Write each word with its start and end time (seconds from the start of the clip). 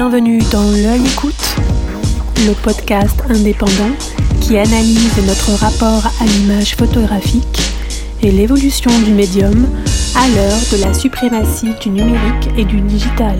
Bienvenue 0.00 0.38
dans 0.52 0.70
L'œil 0.70 1.04
écoute, 1.04 1.56
le 2.46 2.52
podcast 2.62 3.20
indépendant 3.28 3.90
qui 4.40 4.56
analyse 4.56 5.16
notre 5.26 5.50
rapport 5.58 6.06
à 6.20 6.24
l'image 6.24 6.76
photographique 6.76 7.60
et 8.22 8.30
l'évolution 8.30 8.92
du 9.00 9.12
médium 9.12 9.66
à 10.14 10.28
l'heure 10.28 10.60
de 10.70 10.84
la 10.84 10.94
suprématie 10.94 11.74
du 11.82 11.90
numérique 11.90 12.48
et 12.56 12.64
du 12.64 12.80
digital. 12.80 13.38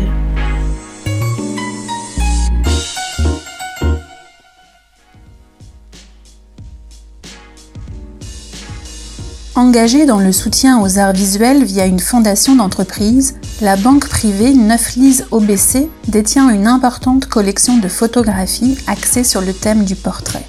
Engagée 9.55 10.07
dans 10.07 10.19
le 10.19 10.33
soutien 10.33 10.83
aux 10.83 10.99
arts 10.99 11.13
visuels 11.13 11.63
via 11.63 11.87
une 11.87 12.01
fondation 12.01 12.57
d'entreprise, 12.57 13.37
la 13.61 13.75
banque 13.75 14.09
privée 14.09 14.55
Neuflise 14.55 15.27
OBC 15.33 15.89
détient 16.07 16.49
une 16.51 16.69
importante 16.69 17.27
collection 17.27 17.79
de 17.79 17.89
photographies 17.89 18.79
axées 18.87 19.25
sur 19.25 19.41
le 19.41 19.53
thème 19.53 19.85
du 19.85 19.97
portrait. 19.97 20.47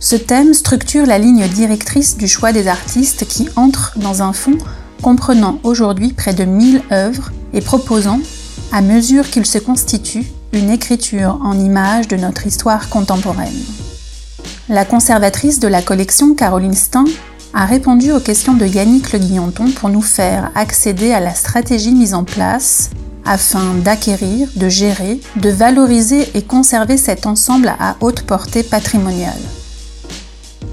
Ce 0.00 0.16
thème 0.16 0.52
structure 0.52 1.06
la 1.06 1.18
ligne 1.18 1.46
directrice 1.46 2.16
du 2.16 2.26
choix 2.26 2.52
des 2.52 2.66
artistes 2.66 3.28
qui 3.28 3.48
entrent 3.54 3.92
dans 3.96 4.22
un 4.22 4.32
fonds 4.32 4.58
comprenant 5.02 5.60
aujourd'hui 5.62 6.12
près 6.12 6.34
de 6.34 6.44
1000 6.44 6.82
œuvres 6.90 7.30
et 7.52 7.60
proposant, 7.60 8.20
à 8.72 8.82
mesure 8.82 9.30
qu'ils 9.30 9.46
se 9.46 9.58
constituent, 9.58 10.26
une 10.52 10.70
écriture 10.70 11.38
en 11.44 11.58
images 11.58 12.08
de 12.08 12.16
notre 12.16 12.46
histoire 12.46 12.88
contemporaine. 12.88 13.54
La 14.68 14.84
conservatrice 14.84 15.60
de 15.60 15.68
la 15.68 15.80
collection, 15.80 16.34
Caroline 16.34 16.74
Stein, 16.74 17.04
a 17.52 17.64
répondu 17.64 18.12
aux 18.12 18.20
questions 18.20 18.54
de 18.54 18.66
Yannick 18.66 19.12
Le 19.12 19.18
Guillanton 19.18 19.70
pour 19.72 19.88
nous 19.88 20.02
faire 20.02 20.50
accéder 20.54 21.12
à 21.12 21.20
la 21.20 21.34
stratégie 21.34 21.94
mise 21.94 22.14
en 22.14 22.24
place 22.24 22.90
afin 23.24 23.74
d'acquérir, 23.74 24.48
de 24.56 24.68
gérer, 24.68 25.20
de 25.36 25.50
valoriser 25.50 26.28
et 26.34 26.42
conserver 26.42 26.96
cet 26.96 27.26
ensemble 27.26 27.74
à 27.78 27.96
haute 28.00 28.22
portée 28.22 28.62
patrimoniale. 28.62 29.40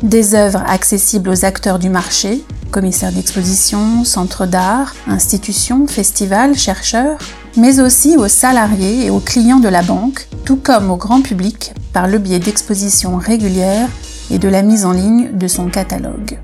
Des 0.03 0.35
œuvres 0.35 0.63
accessibles 0.67 1.29
aux 1.29 1.45
acteurs 1.45 1.79
du 1.79 1.89
marché, 1.89 2.43
commissaires 2.71 3.11
d'exposition, 3.11 4.03
centres 4.03 4.45
d'art, 4.45 4.93
institutions, 5.07 5.87
festivals, 5.87 6.55
chercheurs, 6.55 7.17
mais 7.57 7.79
aussi 7.79 8.17
aux 8.17 8.27
salariés 8.27 9.07
et 9.07 9.09
aux 9.09 9.19
clients 9.19 9.59
de 9.59 9.67
la 9.67 9.81
banque, 9.81 10.27
tout 10.45 10.57
comme 10.57 10.91
au 10.91 10.97
grand 10.97 11.21
public 11.21 11.73
par 11.93 12.07
le 12.07 12.19
biais 12.19 12.39
d'expositions 12.39 13.17
régulières 13.17 13.89
et 14.29 14.37
de 14.37 14.47
la 14.47 14.61
mise 14.61 14.85
en 14.85 14.91
ligne 14.91 15.31
de 15.33 15.47
son 15.47 15.67
catalogue. 15.67 16.37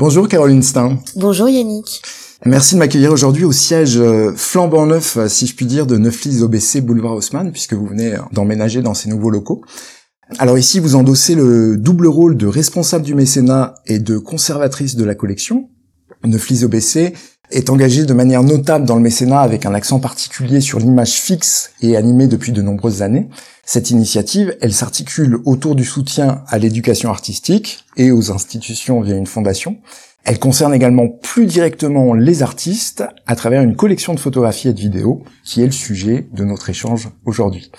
Bonjour 0.00 0.28
Caroline 0.28 0.62
Stein. 0.62 0.98
Bonjour 1.14 1.46
Yannick. 1.50 2.00
Merci 2.46 2.72
de 2.72 2.78
m'accueillir 2.78 3.12
aujourd'hui 3.12 3.44
au 3.44 3.52
siège 3.52 3.98
euh, 3.98 4.32
flambant 4.34 4.86
neuf, 4.86 5.18
euh, 5.18 5.28
si 5.28 5.46
je 5.46 5.54
puis 5.54 5.66
dire, 5.66 5.86
de 5.86 5.98
Neuflis 5.98 6.40
OBC 6.40 6.80
Boulevard 6.80 7.12
Haussmann, 7.12 7.52
puisque 7.52 7.74
vous 7.74 7.84
venez 7.84 8.14
euh, 8.14 8.20
d'emménager 8.32 8.80
dans 8.80 8.94
ces 8.94 9.10
nouveaux 9.10 9.28
locaux. 9.28 9.62
Alors 10.38 10.56
ici, 10.56 10.80
vous 10.80 10.94
endossez 10.94 11.34
le 11.34 11.76
double 11.76 12.06
rôle 12.06 12.38
de 12.38 12.46
responsable 12.46 13.04
du 13.04 13.14
mécénat 13.14 13.74
et 13.84 13.98
de 13.98 14.16
conservatrice 14.16 14.96
de 14.96 15.04
la 15.04 15.14
collection. 15.14 15.68
Neuflis 16.24 16.64
OBC 16.64 17.14
est 17.50 17.70
engagé 17.70 18.04
de 18.04 18.14
manière 18.14 18.42
notable 18.42 18.84
dans 18.84 18.94
le 18.94 19.00
mécénat 19.00 19.40
avec 19.40 19.66
un 19.66 19.74
accent 19.74 19.98
particulier 19.98 20.60
sur 20.60 20.78
l'image 20.78 21.12
fixe 21.12 21.72
et 21.82 21.96
animée 21.96 22.26
depuis 22.26 22.52
de 22.52 22.62
nombreuses 22.62 23.02
années. 23.02 23.28
Cette 23.64 23.90
initiative, 23.90 24.56
elle 24.60 24.72
s'articule 24.72 25.38
autour 25.44 25.74
du 25.74 25.84
soutien 25.84 26.42
à 26.48 26.58
l'éducation 26.58 27.10
artistique 27.10 27.84
et 27.96 28.10
aux 28.10 28.30
institutions 28.30 29.00
via 29.00 29.16
une 29.16 29.26
fondation. 29.26 29.78
Elle 30.24 30.38
concerne 30.38 30.74
également 30.74 31.08
plus 31.08 31.46
directement 31.46 32.14
les 32.14 32.42
artistes 32.42 33.04
à 33.26 33.36
travers 33.36 33.62
une 33.62 33.74
collection 33.74 34.14
de 34.14 34.20
photographies 34.20 34.68
et 34.68 34.72
de 34.72 34.80
vidéos 34.80 35.22
qui 35.44 35.62
est 35.62 35.66
le 35.66 35.72
sujet 35.72 36.28
de 36.32 36.44
notre 36.44 36.68
échange 36.68 37.08
aujourd'hui. 37.24 37.70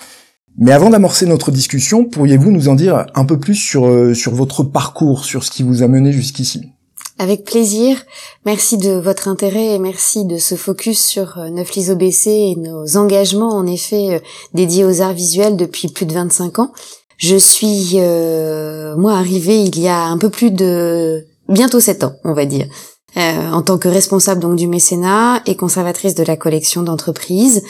Mais 0.58 0.72
avant 0.72 0.90
d'amorcer 0.90 1.24
notre 1.26 1.50
discussion, 1.50 2.04
pourriez-vous 2.04 2.50
nous 2.50 2.68
en 2.68 2.74
dire 2.74 3.06
un 3.14 3.24
peu 3.24 3.38
plus 3.38 3.54
sur, 3.54 3.86
euh, 3.86 4.12
sur 4.12 4.34
votre 4.34 4.64
parcours, 4.64 5.24
sur 5.24 5.44
ce 5.44 5.50
qui 5.50 5.62
vous 5.62 5.82
a 5.82 5.88
mené 5.88 6.12
jusqu'ici? 6.12 6.72
Avec 7.18 7.44
plaisir. 7.44 7.96
Merci 8.44 8.78
de 8.78 8.92
votre 8.92 9.28
intérêt 9.28 9.74
et 9.74 9.78
merci 9.78 10.24
de 10.24 10.38
ce 10.38 10.54
focus 10.54 11.04
sur 11.04 11.38
euh, 11.38 11.50
Neuflis 11.50 11.90
OBC 11.90 12.26
et 12.26 12.56
nos 12.56 12.96
engagements 12.96 13.54
en 13.54 13.66
effet 13.66 14.14
euh, 14.14 14.18
dédiés 14.54 14.84
aux 14.84 15.00
arts 15.00 15.12
visuels 15.12 15.56
depuis 15.56 15.88
plus 15.88 16.06
de 16.06 16.14
25 16.14 16.58
ans. 16.58 16.72
Je 17.18 17.36
suis 17.36 17.92
euh, 17.96 18.96
moi 18.96 19.12
arrivée 19.12 19.62
il 19.62 19.78
y 19.78 19.88
a 19.88 20.04
un 20.04 20.18
peu 20.18 20.30
plus 20.30 20.50
de 20.50 21.24
bientôt 21.48 21.80
7 21.80 22.04
ans, 22.04 22.14
on 22.24 22.32
va 22.32 22.44
dire. 22.44 22.66
Euh, 23.18 23.50
en 23.50 23.60
tant 23.60 23.76
que 23.76 23.88
responsable 23.88 24.40
donc 24.40 24.56
du 24.56 24.66
mécénat 24.66 25.42
et 25.44 25.54
conservatrice 25.54 26.14
de 26.14 26.24
la 26.24 26.34
collection 26.34 26.82
d'entreprise. 26.82 27.62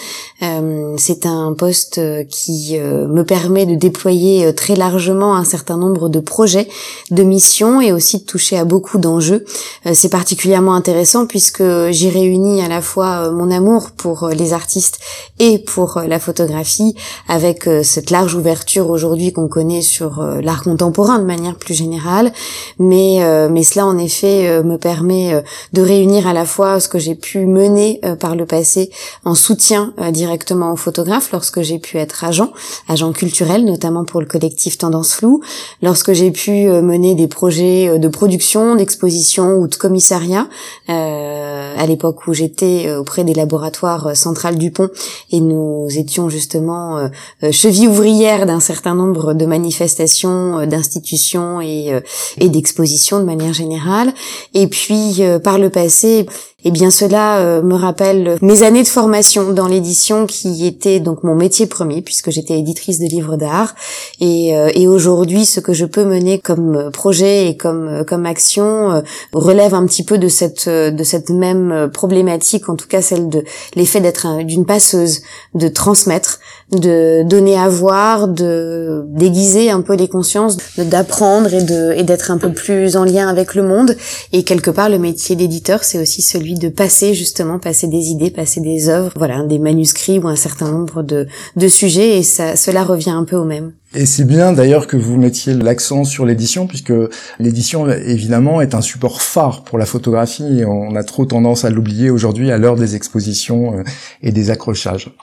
Euh, 0.42 0.94
c'est 0.98 1.26
un 1.26 1.53
poste 1.53 1.98
euh, 1.98 2.22
qui 2.22 2.78
me 2.78 3.25
permet 3.25 3.66
de 3.66 3.75
déployer 3.75 4.54
très 4.54 4.76
largement 4.76 5.34
un 5.34 5.44
certain 5.44 5.76
nombre 5.76 6.08
de 6.08 6.20
projets, 6.20 6.69
de 7.10 7.25
missions 7.25 7.81
et 7.81 7.92
aussi 7.92 8.19
de 8.19 8.25
toucher 8.25 8.56
à 8.56 8.64
beaucoup 8.64 8.98
d'enjeux. 8.98 9.44
c'est 9.92 10.08
particulièrement 10.08 10.75
intéressant 10.75 11.26
puisque 11.26 11.62
j'y 11.91 12.08
réunis 12.08 12.62
à 12.62 12.69
la 12.69 12.81
fois 12.81 13.31
mon 13.31 13.50
amour 13.50 13.91
pour 13.97 14.28
les 14.28 14.52
artistes 14.52 14.98
et 15.38 15.58
pour 15.58 16.02
la 16.06 16.19
photographie 16.19 16.94
avec 17.28 17.69
cette 17.82 18.10
large 18.10 18.34
ouverture 18.34 18.91
aujourd'hui 18.91 19.32
qu'on 19.32 19.48
connaît 19.48 19.82
sur 19.82 20.22
l'art 20.42 20.62
contemporain 20.62 21.19
de 21.19 21.25
manière 21.25 21.56
plus 21.56 21.75
générale. 21.75 22.32
Mais, 22.78 23.20
mais 23.50 23.62
cela 23.62 23.86
en 23.86 23.98
effet 23.98 24.62
me 24.62 24.76
permet 24.76 25.31
euh, 25.32 25.43
de 25.72 25.82
réunir 25.82 26.26
à 26.26 26.32
la 26.32 26.44
fois 26.44 26.81
ce 26.81 26.88
que 26.88 26.98
j'ai 26.98 27.15
pu 27.15 27.47
mener 27.47 28.00
euh, 28.04 28.15
par 28.15 28.37
le 28.37 28.47
passé 28.47 28.91
en 29.25 29.34
soutien 29.34 29.93
euh, 30.00 30.10
directement 30.10 30.72
aux 30.72 30.76
photographes 30.76 31.31
lorsque 31.32 31.62
j'ai 31.62 31.78
pu 31.78 31.98
être 31.98 32.25
agent, 32.25 32.53
agent 32.88 33.12
culturel 33.12 33.65
notamment 33.65 34.04
pour 34.04 34.20
le 34.20 34.26
collectif 34.26 34.78
Tendance 34.78 35.15
Flou, 35.15 35.41
lorsque 35.82 36.12
j'ai 36.12 36.31
pu 36.31 36.66
mener 36.66 37.15
des 37.15 37.28
projets 37.28 37.98
de 37.98 38.09
production, 38.09 38.75
d'exposition 38.75 39.56
ou 39.56 39.69
de 39.69 39.75
commissariat 39.75 40.48
à 40.88 41.87
l'époque 41.87 42.26
où 42.26 42.34
j'étais 42.34 42.93
auprès 42.93 43.25
des 43.25 43.34
laboratoires 43.34 44.16
centrales 44.16 44.56
du 44.56 44.70
Pont 44.70 44.88
et 45.31 45.41
nous 45.41 45.87
étions 45.97 46.28
justement 46.28 47.09
cheville 47.50 47.88
ouvrière 47.88 48.47
d'un 48.47 48.60
certain 48.60 48.94
nombre 48.94 49.34
de 49.34 49.47
manifestations, 49.47 50.66
d'institutions 50.66 51.60
et, 51.60 52.00
et 52.38 52.49
d'expositions 52.49 53.19
de 53.19 53.25
manière 53.25 53.53
générale. 53.53 54.12
Et 54.54 54.66
puis 54.66 55.22
euh, 55.27 55.38
par 55.38 55.59
le 55.59 55.71
passé, 55.71 56.27
eh 56.65 56.71
bien 56.71 56.91
cela 56.91 57.41
euh, 57.41 57.62
me 57.62 57.75
rappelle 57.75 58.38
mes 58.41 58.62
années 58.62 58.83
de 58.83 58.88
formation 58.88 59.53
dans 59.53 59.66
l'édition 59.66 60.27
qui 60.27 60.66
était 60.66 61.00
donc 61.00 61.25
mon 61.25 61.34
métier 61.34 61.66
premier 61.66 62.03
puisque 62.03 62.31
j'étais 62.31 62.59
éditrice 62.59 62.99
de 62.99 63.06
livres 63.06 63.37
d'art. 63.37 63.75
Et, 64.21 64.56
euh, 64.56 64.71
et 64.75 64.87
aujourd'hui 64.87 65.44
ce 65.44 65.61
que 65.61 65.72
je 65.72 65.84
peux 65.84 66.05
mener 66.05 66.38
comme 66.38 66.91
projet 66.93 67.49
et 67.49 67.56
comme 67.56 68.05
comme 68.06 68.27
action 68.27 69.03
relève 69.32 69.75
un 69.75 69.87
petit 69.87 70.05
peu 70.05 70.19
de 70.19 70.28
cette 70.28 70.69
de 70.69 71.05
cette 71.05 71.31
même 71.31 71.91
problématique 71.93 72.69
en 72.69 72.77
tout 72.77 72.88
cas 72.88 73.03
celle 73.03 73.28
de 73.28 73.44
l'effet 73.75 74.00
d'être 74.00 74.44
d'une 74.44 74.66
passeuse 74.66 75.22
de 75.55 75.69
transmettre 75.69 76.38
de 76.71 77.22
donner 77.25 77.59
à 77.59 77.69
voir 77.69 78.28
de 78.28 79.05
déguiser 79.09 79.71
un 79.71 79.81
peu 79.81 79.94
les 79.94 80.09
consciences 80.09 80.56
d'apprendre 80.78 81.53
et 81.53 81.62
de 81.62 81.93
et 81.97 82.05
d'être 82.05 82.31
un 82.31 82.38
peu 82.38 82.53
plus 82.53 82.97
en 82.97 83.05
lien 83.05 83.28
avec 83.28 83.55
le 83.55 83.62
monde. 83.62 83.97
Et 84.32 84.44
quelque 84.44 84.71
part 84.71 84.88
le 84.88 84.99
métier 84.99 85.12
d'éditeur 85.37 85.84
c'est 85.84 85.99
aussi 85.99 86.23
celui 86.23 86.55
de 86.55 86.69
passer 86.69 87.15
justement, 87.15 87.59
passer 87.59 87.87
des 87.87 88.09
idées, 88.09 88.31
passer 88.31 88.61
des 88.61 88.89
œuvres, 88.89 89.12
voilà, 89.17 89.43
des 89.43 89.59
manuscrits 89.59 90.19
ou 90.19 90.28
un 90.28 90.37
certain 90.37 90.71
nombre 90.71 91.03
de, 91.03 91.27
de 91.56 91.69
sujets 91.69 92.19
et 92.19 92.23
ça, 92.23 92.56
cela 92.56 92.85
revient 92.85 93.11
un 93.11 93.25
peu 93.25 93.37
au 93.37 93.44
même. 93.44 93.73
Et 93.94 94.06
c'est 94.06 94.25
bien 94.25 94.53
d'ailleurs 94.53 94.87
que 94.87 94.97
vous 94.97 95.19
mettiez 95.19 95.53
l'accent 95.53 96.05
sur 96.05 96.25
l'édition, 96.25 96.67
puisque 96.67 96.94
l'édition 97.39 97.87
évidemment 97.91 98.62
est 98.62 98.75
un 98.75 98.81
support 98.81 99.21
phare 99.21 99.65
pour 99.65 99.77
la 99.77 99.85
photographie 99.85 100.61
et 100.61 100.65
on 100.65 100.97
a 100.97 101.05
trop 101.05 101.27
tendance 101.27 101.67
à 101.67 101.71
l'oublier 101.71 102.09
aujourd'hui 102.09 102.50
à 102.50 102.56
l'heure 102.56 102.77
des 102.77 102.97
expositions 102.97 103.79
euh, 103.79 103.83
et 104.23 104.33
des 104.33 104.50
accrochages. 104.50 105.15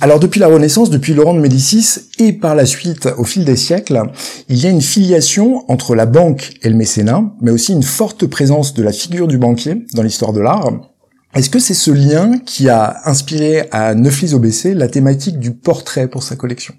Alors 0.00 0.20
depuis 0.20 0.40
la 0.40 0.46
Renaissance, 0.46 0.88
depuis 0.88 1.12
Laurent 1.12 1.34
de 1.34 1.40
Médicis 1.40 2.00
et 2.18 2.32
par 2.32 2.54
la 2.54 2.64
suite 2.64 3.10
au 3.18 3.24
fil 3.24 3.44
des 3.44 3.56
siècles, 3.56 4.02
il 4.48 4.56
y 4.56 4.66
a 4.66 4.70
une 4.70 4.80
filiation 4.80 5.70
entre 5.70 5.94
la 5.94 6.06
banque 6.06 6.54
et 6.62 6.70
le 6.70 6.76
mécénat, 6.76 7.24
mais 7.42 7.50
aussi 7.50 7.72
une 7.72 7.82
forte 7.82 8.26
présence 8.26 8.72
de 8.72 8.82
la 8.82 8.92
figure 8.92 9.28
du 9.28 9.36
banquier 9.36 9.84
dans 9.92 10.02
l'histoire 10.02 10.32
de 10.32 10.40
l'art. 10.40 10.70
Est-ce 11.34 11.50
que 11.50 11.58
c'est 11.58 11.74
ce 11.74 11.90
lien 11.90 12.38
qui 12.46 12.70
a 12.70 12.96
inspiré 13.04 13.68
à 13.70 13.94
Neuflis 13.94 14.32
OBC 14.32 14.72
la 14.72 14.88
thématique 14.88 15.38
du 15.38 15.52
portrait 15.52 16.08
pour 16.08 16.22
sa 16.22 16.36
collection? 16.36 16.74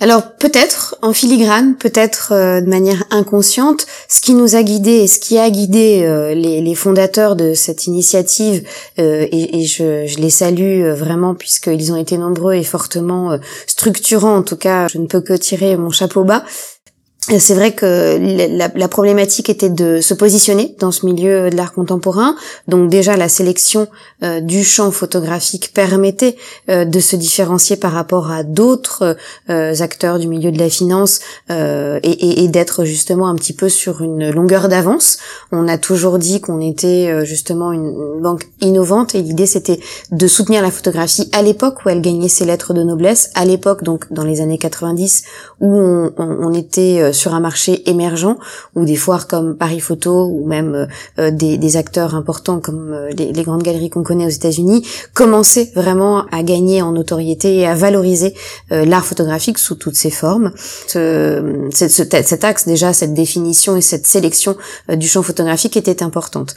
Alors 0.00 0.32
peut-être 0.36 0.96
en 1.02 1.12
filigrane, 1.12 1.74
peut-être 1.76 2.32
euh, 2.32 2.60
de 2.60 2.68
manière 2.68 3.04
inconsciente, 3.10 3.86
ce 4.08 4.20
qui 4.20 4.34
nous 4.34 4.54
a 4.54 4.62
guidés 4.62 4.98
et 5.02 5.06
ce 5.08 5.18
qui 5.18 5.38
a 5.38 5.50
guidé 5.50 6.02
euh, 6.04 6.34
les, 6.34 6.74
fondateurs 6.74 7.34
de 7.34 7.54
cette 7.54 7.86
initiative, 7.86 8.62
euh, 9.00 9.26
et, 9.32 9.64
je, 9.64 10.06
je, 10.06 10.18
les 10.18 10.30
salue 10.30 10.84
vraiment 10.90 11.34
puisqu'ils 11.34 11.92
ont 11.92 11.96
été 11.96 12.16
nombreux 12.16 12.54
et 12.54 12.62
fortement 12.62 13.36
structurants, 13.66 14.36
en 14.36 14.42
tout 14.42 14.56
cas 14.56 14.86
je 14.88 14.98
ne 14.98 15.06
peux 15.06 15.20
que 15.20 15.32
tirer 15.32 15.76
mon 15.76 15.90
chapeau 15.90 16.22
bas, 16.22 16.44
c'est 17.36 17.54
vrai 17.54 17.72
que 17.72 18.18
la, 18.56 18.68
la, 18.74 18.88
problématique 18.88 19.50
était 19.50 19.68
de 19.68 20.00
se 20.00 20.14
positionner 20.14 20.74
dans 20.78 20.90
ce 20.90 21.04
milieu 21.04 21.50
de 21.50 21.56
l'art 21.56 21.74
contemporain. 21.74 22.36
Donc 22.68 22.88
déjà 22.88 23.16
la 23.16 23.28
sélection 23.28 23.86
euh, 24.22 24.40
du 24.40 24.64
champ 24.64 24.90
photographique 24.90 25.72
permettait 25.74 26.36
euh, 26.70 26.86
de 26.86 27.00
se 27.00 27.16
différencier 27.16 27.76
par 27.76 27.92
rapport 27.92 28.30
à 28.30 28.44
d'autres 28.44 29.16
euh, 29.50 29.74
acteurs 29.80 30.18
du 30.18 30.26
milieu 30.26 30.50
de 30.50 30.58
la 30.58 30.70
finance 30.70 31.20
et, 31.50 31.98
et, 32.02 32.44
et 32.44 32.48
d'être 32.48 32.84
justement 32.84 33.28
un 33.28 33.34
petit 33.34 33.52
peu 33.52 33.68
sur 33.68 34.02
une 34.02 34.30
longueur 34.30 34.68
d'avance. 34.68 35.18
On 35.52 35.68
a 35.68 35.76
toujours 35.76 36.18
dit 36.18 36.40
qu'on 36.40 36.60
était 36.60 37.24
justement 37.24 37.72
une 37.72 38.20
banque 38.20 38.44
innovante 38.60 39.14
et 39.14 39.22
l'idée 39.22 39.46
c'était 39.46 39.80
de 40.10 40.26
soutenir 40.26 40.62
la 40.62 40.70
photographie 40.70 41.28
à 41.32 41.42
l'époque 41.42 41.84
où 41.84 41.88
elle 41.88 42.00
gagnait 42.00 42.28
ses 42.28 42.44
lettres 42.44 42.74
de 42.74 42.82
noblesse, 42.82 43.30
à 43.34 43.44
l'époque 43.44 43.82
donc 43.82 44.12
dans 44.12 44.24
les 44.24 44.40
années 44.40 44.58
90 44.58 45.24
où 45.60 45.74
on, 45.74 46.12
on, 46.16 46.48
on 46.48 46.52
était 46.52 47.12
sur 47.18 47.34
un 47.34 47.40
marché 47.40 47.88
émergent 47.88 48.36
ou 48.74 48.84
des 48.84 48.96
foires 48.96 49.26
comme 49.26 49.56
Paris 49.56 49.80
Photo 49.80 50.26
ou 50.26 50.46
même 50.46 50.74
euh, 50.74 50.86
euh, 51.18 51.30
des, 51.30 51.76
acteurs 51.76 52.14
importants 52.14 52.60
comme 52.60 52.92
euh, 52.92 53.10
les, 53.10 53.42
grandes 53.42 53.62
galeries 53.62 53.90
qu'on 53.90 54.02
connaît 54.02 54.26
aux 54.26 54.30
États-Unis 54.30 54.86
commençaient 55.12 55.70
vraiment 55.74 56.24
à 56.32 56.42
gagner 56.42 56.80
en 56.82 56.92
notoriété 56.92 57.56
et 57.58 57.66
à 57.66 57.74
valoriser 57.74 58.34
l'art 58.70 59.04
photographique 59.04 59.58
sous 59.58 59.74
toutes 59.74 59.96
ses 59.96 60.10
formes. 60.10 60.52
Ce, 60.86 61.68
cet 61.70 62.44
axe 62.44 62.66
déjà, 62.66 62.92
cette 62.92 63.14
définition 63.14 63.76
et 63.76 63.80
cette 63.80 64.06
sélection 64.06 64.56
du 64.88 65.08
champ 65.08 65.22
photographique 65.22 65.76
était 65.76 66.02
importante. 66.02 66.54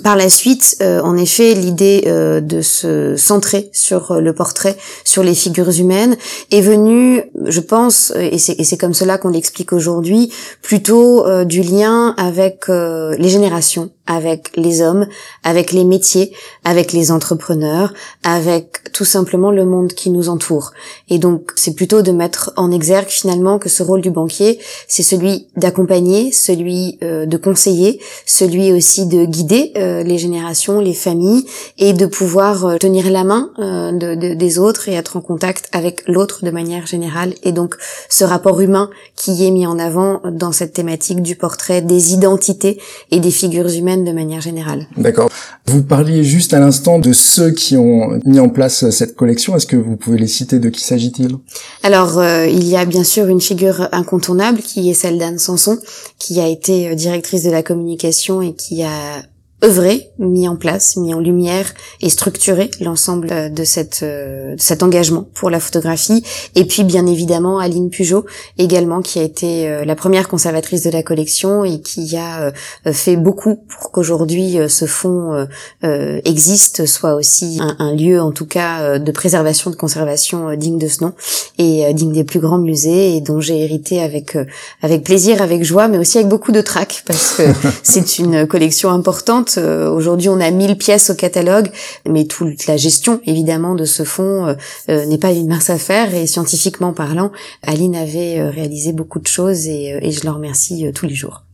Par 0.00 0.16
la 0.16 0.30
suite, 0.30 0.78
euh, 0.80 1.02
en 1.02 1.18
effet, 1.18 1.52
l'idée 1.52 2.04
euh, 2.06 2.40
de 2.40 2.62
se 2.62 3.14
centrer 3.16 3.68
sur 3.72 4.12
euh, 4.12 4.20
le 4.20 4.32
portrait, 4.32 4.78
sur 5.04 5.22
les 5.22 5.34
figures 5.34 5.68
humaines, 5.78 6.16
est 6.50 6.62
venue, 6.62 7.24
je 7.44 7.60
pense, 7.60 8.10
et 8.16 8.38
c'est 8.38 8.78
comme 8.78 8.94
cela 8.94 9.18
qu'on 9.18 9.28
l'explique 9.28 9.72
aujourd'hui, 9.72 10.32
plutôt 10.62 11.44
du 11.44 11.60
lien 11.60 12.14
avec 12.16 12.68
les 12.68 13.28
générations, 13.28 13.90
avec 14.06 14.50
les 14.56 14.82
hommes, 14.82 15.06
avec 15.44 15.72
les 15.72 15.84
métiers, 15.84 16.32
avec 16.64 16.92
les 16.92 17.10
entrepreneurs, 17.10 17.94
avec 18.24 18.92
tout 18.92 19.04
simplement 19.04 19.50
le 19.50 19.64
monde 19.64 19.92
qui 19.92 20.10
nous 20.10 20.28
entoure. 20.28 20.72
Et 21.08 21.18
donc, 21.18 21.52
c'est 21.54 21.74
plutôt 21.74 22.02
de 22.02 22.12
mettre 22.12 22.52
en 22.56 22.70
exergue 22.70 23.08
finalement 23.08 23.58
que 23.58 23.68
ce 23.68 23.82
rôle 23.82 24.00
du 24.00 24.10
banquier, 24.10 24.58
c'est 24.88 25.02
celui 25.02 25.46
d'accompagner, 25.56 26.32
celui 26.32 26.98
euh, 27.02 27.26
de 27.26 27.36
conseiller, 27.36 28.00
celui 28.26 28.72
aussi 28.72 29.06
de 29.06 29.24
guider 29.24 29.72
euh, 29.76 30.02
les 30.02 30.18
générations, 30.18 30.80
les 30.80 30.94
familles, 30.94 31.44
et 31.78 31.92
de 31.92 32.06
pouvoir 32.06 32.66
euh, 32.66 32.76
tenir 32.78 33.10
la 33.10 33.24
main 33.24 33.50
de, 33.58 34.34
des 34.34 34.58
autres 34.58 34.88
et 34.88 34.94
être 34.94 35.16
en 35.16 35.20
contact 35.20 35.68
avec 35.72 36.02
l'autre 36.08 36.44
de 36.44 36.50
manière 36.50 36.86
générale. 36.86 37.34
Et 37.42 37.52
donc, 37.52 37.76
ce 38.08 38.24
rapport 38.24 38.60
humain 38.60 38.90
qui 39.16 39.46
est 39.46 39.50
mis 39.50 39.66
en 39.66 39.78
avant 39.78 40.20
dans 40.24 40.52
cette 40.52 40.72
thématique 40.72 41.22
du 41.22 41.36
portrait 41.36 41.82
des 41.82 42.12
identités 42.12 42.80
et 43.10 43.20
des 43.20 43.30
figures 43.30 43.68
humaines 43.68 44.01
de 44.04 44.12
manière 44.12 44.40
générale. 44.40 44.86
D'accord. 44.96 45.30
Vous 45.66 45.82
parliez 45.82 46.24
juste 46.24 46.54
à 46.54 46.60
l'instant 46.60 46.98
de 46.98 47.12
ceux 47.12 47.50
qui 47.50 47.76
ont 47.76 48.18
mis 48.24 48.40
en 48.40 48.48
place 48.48 48.90
cette 48.90 49.14
collection. 49.14 49.56
Est-ce 49.56 49.66
que 49.66 49.76
vous 49.76 49.96
pouvez 49.96 50.18
les 50.18 50.26
citer 50.26 50.58
De 50.58 50.68
qui 50.68 50.82
s'agit-il? 50.82 51.36
Alors, 51.82 52.18
euh, 52.18 52.46
il 52.46 52.64
y 52.64 52.76
a 52.76 52.84
bien 52.84 53.04
sûr 53.04 53.28
une 53.28 53.40
figure 53.40 53.88
incontournable 53.92 54.58
qui 54.58 54.90
est 54.90 54.94
celle 54.94 55.18
d'Anne 55.18 55.38
Sanson, 55.38 55.78
qui 56.18 56.40
a 56.40 56.48
été 56.48 56.88
euh, 56.88 56.94
directrice 56.94 57.44
de 57.44 57.50
la 57.50 57.62
communication 57.62 58.42
et 58.42 58.54
qui 58.54 58.82
a 58.82 59.22
œuvré, 59.64 60.10
mis 60.18 60.48
en 60.48 60.56
place, 60.56 60.96
mis 60.96 61.14
en 61.14 61.20
lumière 61.20 61.72
et 62.00 62.10
structuré 62.10 62.70
l'ensemble 62.80 63.52
de 63.52 63.64
cette 63.64 64.00
euh, 64.02 64.54
cet 64.58 64.82
engagement 64.82 65.26
pour 65.34 65.50
la 65.50 65.60
photographie. 65.60 66.24
Et 66.54 66.64
puis 66.64 66.82
bien 66.84 67.06
évidemment 67.06 67.58
Aline 67.58 67.90
Pujot 67.90 68.24
également 68.58 69.02
qui 69.02 69.18
a 69.20 69.22
été 69.22 69.68
euh, 69.68 69.84
la 69.84 69.94
première 69.94 70.28
conservatrice 70.28 70.82
de 70.82 70.90
la 70.90 71.02
collection 71.02 71.64
et 71.64 71.80
qui 71.80 72.16
a 72.16 72.52
euh, 72.86 72.92
fait 72.92 73.16
beaucoup 73.16 73.56
pour 73.68 73.92
qu'aujourd'hui 73.92 74.58
ce 74.68 74.86
fonds 74.86 75.46
existe 75.82 76.86
soit 76.86 77.14
aussi 77.14 77.58
un, 77.60 77.76
un, 77.78 77.94
lieu 77.94 78.20
en 78.20 78.32
tout 78.32 78.46
cas 78.46 78.98
de 78.98 79.12
préservation 79.12 79.70
de 79.70 79.76
conservation 79.76 80.54
digne 80.54 80.78
de 80.78 80.88
ce 80.88 81.04
nom 81.04 81.12
et 81.58 81.92
digne 81.94 82.12
des 82.12 82.24
plus 82.24 82.40
grands 82.40 82.58
musées 82.58 83.16
et 83.16 83.20
dont 83.20 83.40
j'ai 83.40 83.60
hérité 83.60 84.00
avec 84.00 84.36
avec 84.82 85.04
plaisir 85.04 85.42
avec 85.42 85.64
joie 85.64 85.88
mais 85.88 85.98
aussi 85.98 86.18
avec 86.18 86.28
beaucoup 86.28 86.52
de 86.52 86.60
trac 86.60 87.02
parce 87.06 87.36
que 87.36 87.42
c'est 87.82 88.18
une 88.18 88.46
collection 88.46 88.90
importante 88.90 89.51
euh, 89.58 89.90
aujourd'hui, 89.90 90.28
on 90.28 90.40
a 90.40 90.50
1000 90.50 90.76
pièces 90.76 91.10
au 91.10 91.14
catalogue, 91.14 91.70
mais 92.08 92.24
toute 92.24 92.66
la 92.66 92.76
gestion, 92.76 93.20
évidemment, 93.26 93.74
de 93.74 93.84
ce 93.84 94.04
fonds 94.04 94.46
euh, 94.46 94.54
euh, 94.88 95.06
n'est 95.06 95.18
pas 95.18 95.32
une 95.32 95.48
mince 95.48 95.70
affaire. 95.70 96.14
Et 96.14 96.26
scientifiquement 96.26 96.92
parlant, 96.92 97.32
Aline 97.62 97.96
avait 97.96 98.48
réalisé 98.48 98.92
beaucoup 98.92 99.18
de 99.18 99.26
choses 99.26 99.66
et, 99.66 99.98
et 100.00 100.10
je 100.10 100.24
leur 100.24 100.36
remercie 100.36 100.90
tous 100.94 101.06
les 101.06 101.14
jours. 101.14 101.44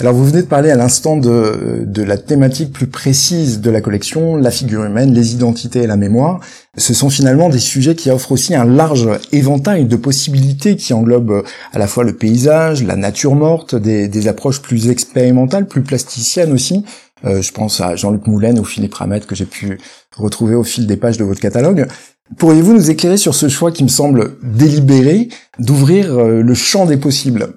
Alors 0.00 0.14
vous 0.14 0.24
venez 0.24 0.40
de 0.40 0.46
parler 0.46 0.70
à 0.70 0.74
l'instant 0.74 1.18
de, 1.18 1.84
de 1.86 2.02
la 2.02 2.16
thématique 2.16 2.72
plus 2.72 2.86
précise 2.86 3.60
de 3.60 3.70
la 3.70 3.82
collection, 3.82 4.36
la 4.36 4.50
figure 4.50 4.84
humaine, 4.84 5.12
les 5.12 5.34
identités 5.34 5.82
et 5.82 5.86
la 5.86 5.98
mémoire. 5.98 6.40
Ce 6.78 6.94
sont 6.94 7.10
finalement 7.10 7.50
des 7.50 7.58
sujets 7.58 7.94
qui 7.94 8.10
offrent 8.10 8.32
aussi 8.32 8.54
un 8.54 8.64
large 8.64 9.06
éventail 9.32 9.84
de 9.84 9.96
possibilités 9.96 10.76
qui 10.76 10.94
englobent 10.94 11.44
à 11.74 11.78
la 11.78 11.86
fois 11.86 12.04
le 12.04 12.14
paysage, 12.14 12.82
la 12.82 12.96
nature 12.96 13.34
morte, 13.34 13.74
des, 13.74 14.08
des 14.08 14.28
approches 14.28 14.62
plus 14.62 14.88
expérimentales, 14.88 15.66
plus 15.66 15.82
plasticiennes 15.82 16.52
aussi. 16.52 16.86
Euh, 17.24 17.42
je 17.42 17.52
pense 17.52 17.80
à 17.80 17.96
Jean-Luc 17.96 18.26
Moulin 18.26 18.56
ou 18.56 18.64
Philippe 18.64 18.94
Ramette 18.94 19.26
que 19.26 19.34
j'ai 19.34 19.46
pu 19.46 19.78
retrouver 20.16 20.54
au 20.54 20.64
fil 20.64 20.86
des 20.86 20.96
pages 20.96 21.18
de 21.18 21.24
votre 21.24 21.40
catalogue. 21.40 21.86
Pourriez-vous 22.38 22.74
nous 22.74 22.90
éclairer 22.90 23.16
sur 23.16 23.34
ce 23.34 23.48
choix 23.48 23.72
qui 23.72 23.84
me 23.84 23.88
semble 23.88 24.36
délibéré 24.42 25.28
d'ouvrir 25.58 26.12
euh, 26.12 26.42
le 26.42 26.54
champ 26.54 26.86
des 26.86 26.96
possibles? 26.96 27.54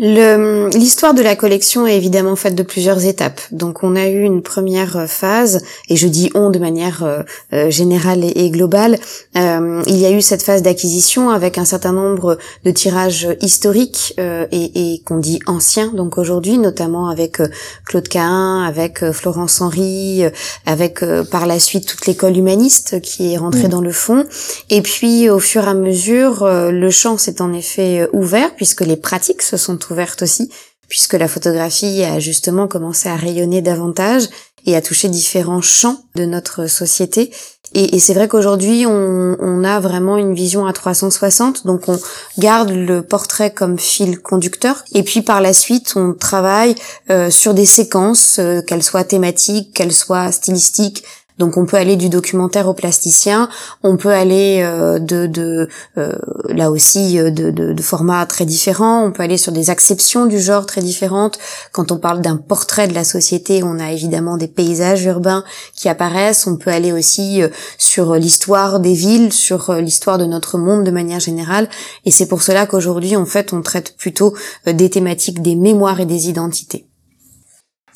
L'histoire 0.00 1.12
de 1.12 1.22
la 1.22 1.34
collection 1.34 1.84
est 1.84 1.96
évidemment 1.96 2.36
faite 2.36 2.54
de 2.54 2.62
plusieurs 2.62 3.04
étapes. 3.04 3.40
Donc 3.50 3.82
on 3.82 3.96
a 3.96 4.06
eu 4.06 4.22
une 4.22 4.42
première 4.42 4.96
euh, 4.96 5.06
phase, 5.08 5.64
et 5.88 5.96
je 5.96 6.06
dis 6.06 6.30
on 6.34 6.50
de 6.50 6.60
manière 6.60 7.02
euh, 7.02 7.22
euh, 7.52 7.68
générale 7.68 8.22
et, 8.22 8.50
globale. 8.50 8.98
il 9.34 9.96
y 9.96 10.06
a 10.06 10.10
eu 10.12 10.22
cette 10.22 10.42
phase 10.42 10.62
d'acquisition 10.62 11.30
avec 11.30 11.58
un 11.58 11.64
certain 11.64 11.92
nombre 11.92 12.38
de 12.64 12.70
tirages 12.70 13.28
historiques 13.40 14.14
et, 14.18 14.94
et 14.94 15.02
qu'on 15.04 15.18
dit 15.18 15.40
anciens, 15.46 15.92
donc 15.92 16.16
aujourd'hui, 16.16 16.58
notamment 16.58 17.08
avec 17.08 17.38
Claude 17.84 18.08
Cahin, 18.08 18.64
avec 18.64 19.04
Florence 19.12 19.60
Henry, 19.60 20.22
avec 20.64 21.04
par 21.30 21.46
la 21.46 21.58
suite 21.58 21.86
toute 21.86 22.06
l'école 22.06 22.36
humaniste 22.36 23.00
qui 23.00 23.34
est 23.34 23.36
rentrée 23.36 23.68
dans 23.68 23.80
le 23.80 23.92
fond. 23.92 24.24
Et 24.70 24.80
puis 24.80 25.28
au 25.28 25.40
fur 25.40 25.64
et 25.64 25.68
à 25.68 25.74
mesure, 25.74 26.46
le 26.46 26.90
champ 26.90 27.18
s'est 27.18 27.42
en 27.42 27.52
effet 27.52 28.08
ouvert 28.12 28.54
puisque 28.54 28.80
les 28.80 28.96
pratiques 28.96 29.42
se 29.42 29.56
sont 29.56 29.76
ouverte 29.90 30.22
aussi, 30.22 30.50
puisque 30.88 31.14
la 31.14 31.28
photographie 31.28 32.02
a 32.04 32.18
justement 32.18 32.66
commencé 32.66 33.08
à 33.08 33.16
rayonner 33.16 33.62
davantage 33.62 34.28
et 34.66 34.76
à 34.76 34.82
toucher 34.82 35.08
différents 35.08 35.62
champs 35.62 36.02
de 36.14 36.24
notre 36.24 36.66
société. 36.66 37.30
Et, 37.74 37.98
c'est 37.98 38.14
vrai 38.14 38.28
qu'aujourd'hui, 38.28 38.86
on, 38.86 39.64
a 39.64 39.80
vraiment 39.80 40.16
une 40.16 40.34
vision 40.34 40.66
à 40.66 40.72
360, 40.72 41.66
donc 41.66 41.88
on 41.88 41.98
garde 42.38 42.70
le 42.70 43.02
portrait 43.02 43.50
comme 43.50 43.78
fil 43.78 44.20
conducteur, 44.20 44.84
et 44.94 45.02
puis 45.02 45.20
par 45.20 45.42
la 45.42 45.52
suite, 45.52 45.92
on 45.96 46.14
travaille 46.14 46.74
euh, 47.10 47.30
sur 47.30 47.52
des 47.52 47.66
séquences, 47.66 48.38
euh, 48.38 48.62
qu'elles 48.62 48.82
soient 48.82 49.04
thématiques, 49.04 49.74
qu'elles 49.74 49.92
soient 49.92 50.32
stylistiques, 50.32 51.04
donc 51.38 51.56
on 51.56 51.66
peut 51.66 51.76
aller 51.76 51.96
du 51.96 52.08
documentaire 52.08 52.68
au 52.68 52.74
plasticien, 52.74 53.48
on 53.82 53.96
peut 53.96 54.10
aller 54.10 54.60
euh, 54.62 54.98
de, 54.98 55.26
de 55.26 55.68
euh, 55.96 56.12
là 56.48 56.70
aussi 56.70 57.18
euh, 57.18 57.30
de, 57.30 57.50
de, 57.50 57.72
de, 57.72 57.82
formats 57.82 58.26
très 58.26 58.44
différents, 58.44 59.04
on 59.04 59.12
peut 59.12 59.22
aller 59.22 59.36
sur 59.36 59.52
des 59.52 59.70
acceptions 59.70 60.26
du 60.26 60.40
genre 60.40 60.66
très 60.66 60.80
différentes. 60.80 61.38
Quand 61.72 61.92
on 61.92 61.98
parle 61.98 62.20
d'un 62.20 62.36
portrait 62.36 62.88
de 62.88 62.94
la 62.94 63.04
société, 63.04 63.62
on 63.62 63.78
a 63.78 63.92
évidemment 63.92 64.36
des 64.36 64.48
paysages 64.48 65.04
urbains 65.04 65.44
qui 65.74 65.88
apparaissent. 65.88 66.46
On 66.46 66.56
peut 66.56 66.70
aller 66.70 66.92
aussi 66.92 67.42
sur 67.78 68.14
l'histoire 68.14 68.80
des 68.80 68.94
villes, 68.94 69.32
sur 69.32 69.72
l'histoire 69.74 70.18
de 70.18 70.24
notre 70.24 70.58
monde 70.58 70.84
de 70.84 70.90
manière 70.90 71.20
générale. 71.20 71.68
Et 72.04 72.10
c'est 72.10 72.26
pour 72.26 72.42
cela 72.42 72.66
qu'aujourd'hui, 72.66 73.16
en 73.16 73.26
fait, 73.26 73.52
on 73.52 73.62
traite 73.62 73.96
plutôt 73.96 74.34
des 74.66 74.90
thématiques 74.90 75.42
des 75.42 75.54
mémoires 75.54 76.00
et 76.00 76.06
des 76.06 76.28
identités. 76.28 76.87